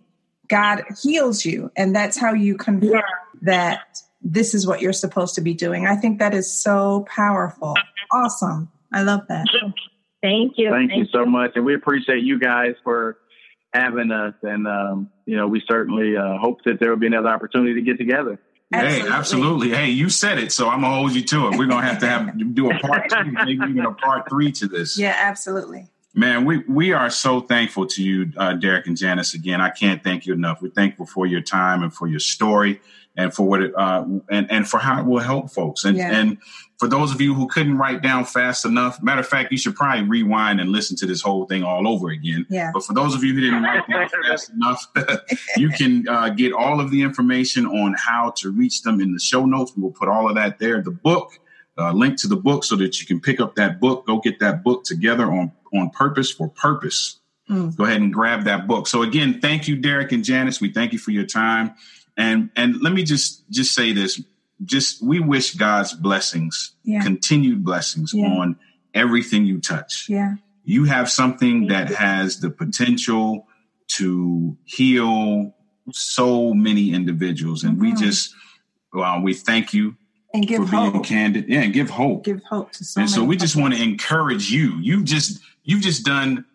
[0.48, 1.70] God heals you.
[1.76, 3.02] And that's how you confirm
[3.42, 4.02] that
[4.32, 5.86] this is what you're supposed to be doing.
[5.86, 7.74] I think that is so powerful.
[8.12, 8.70] Awesome.
[8.92, 9.46] I love that.
[10.22, 11.52] thank you Thank you so much.
[11.54, 13.18] And we appreciate you guys for
[13.72, 14.34] having us.
[14.42, 17.82] And, um, you know, we certainly uh, hope that there will be another opportunity to
[17.82, 18.38] get together.
[18.72, 19.70] Hey, absolutely.
[19.70, 21.56] Hey, you said it, so I'm gonna hold you to it.
[21.56, 24.66] We're gonna have to have do a part two, maybe even a part three to
[24.66, 24.98] this.
[24.98, 25.86] Yeah, absolutely.
[26.14, 29.34] Man, we, we are so thankful to you, uh, Derek and Janice.
[29.34, 30.62] Again, I can't thank you enough.
[30.62, 32.80] We're thankful for your time and for your story,
[33.16, 35.84] and for what it uh, and and for how it will help folks.
[35.84, 36.16] And Yeah.
[36.16, 36.38] and
[36.78, 39.74] for those of you who couldn't write down fast enough, matter of fact, you should
[39.74, 42.44] probably rewind and listen to this whole thing all over again.
[42.50, 42.70] Yeah.
[42.74, 44.86] But for those of you who didn't write down fast enough,
[45.56, 49.18] you can uh, get all of the information on how to reach them in the
[49.20, 49.72] show notes.
[49.74, 50.82] We will put all of that there.
[50.82, 51.38] The book,
[51.78, 54.06] uh, link to the book, so that you can pick up that book.
[54.06, 57.20] Go get that book together on on purpose for purpose.
[57.50, 57.76] Mm.
[57.76, 58.86] Go ahead and grab that book.
[58.86, 60.60] So again, thank you, Derek and Janice.
[60.60, 61.74] We thank you for your time.
[62.16, 64.20] And and let me just just say this.
[64.64, 67.02] Just we wish God's blessings, Yeah.
[67.02, 68.26] continued blessings Yeah.
[68.26, 68.56] on
[68.94, 70.36] everything you touch Yeah.
[70.64, 73.46] you have something that has the potential
[73.88, 75.54] to heal
[75.92, 77.98] so many individuals and we Mhm.
[77.98, 78.34] just
[78.94, 79.96] well we thank you
[80.32, 81.04] And give for being hope.
[81.04, 83.74] candid yeah and give hope Give hope to so and so many we just want
[83.74, 86.46] to encourage you you've just you've just done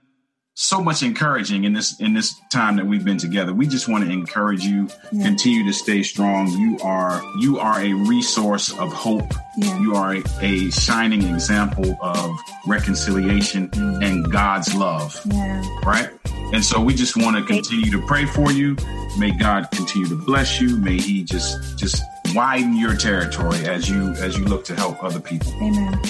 [0.54, 3.54] so much encouraging in this in this time that we've been together.
[3.54, 5.24] We just want to encourage you, yeah.
[5.24, 6.48] continue to stay strong.
[6.50, 9.34] You are you are a resource of hope.
[9.58, 9.80] Yeah.
[9.80, 12.32] You are a, a, shining example of
[12.68, 14.04] reconciliation mm.
[14.04, 15.20] and God's love.
[15.26, 15.62] Yeah.
[15.86, 16.10] Right?
[16.54, 18.76] And so we just want to continue to pray for you.
[19.18, 20.78] May God continue to bless you.
[20.78, 25.20] May he just just widen your territory as you as you look to help other
[25.20, 25.54] people.
[25.62, 26.02] Amen.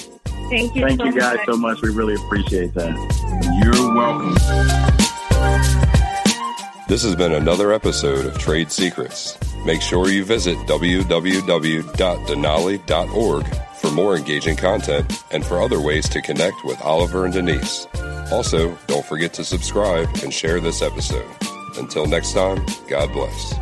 [0.52, 0.86] Thank you.
[0.86, 1.46] Thank so you guys much.
[1.46, 1.82] so much.
[1.82, 2.92] We really appreciate that.
[3.64, 4.34] You're welcome.
[6.90, 9.38] This has been another episode of Trade Secrets.
[9.66, 16.66] Make sure you visit www.denali.org for more engaging content and for other ways to connect
[16.66, 17.88] with Oliver and Denise.
[18.30, 21.32] Also, don't forget to subscribe and share this episode.
[21.78, 23.54] Until next time, God bless.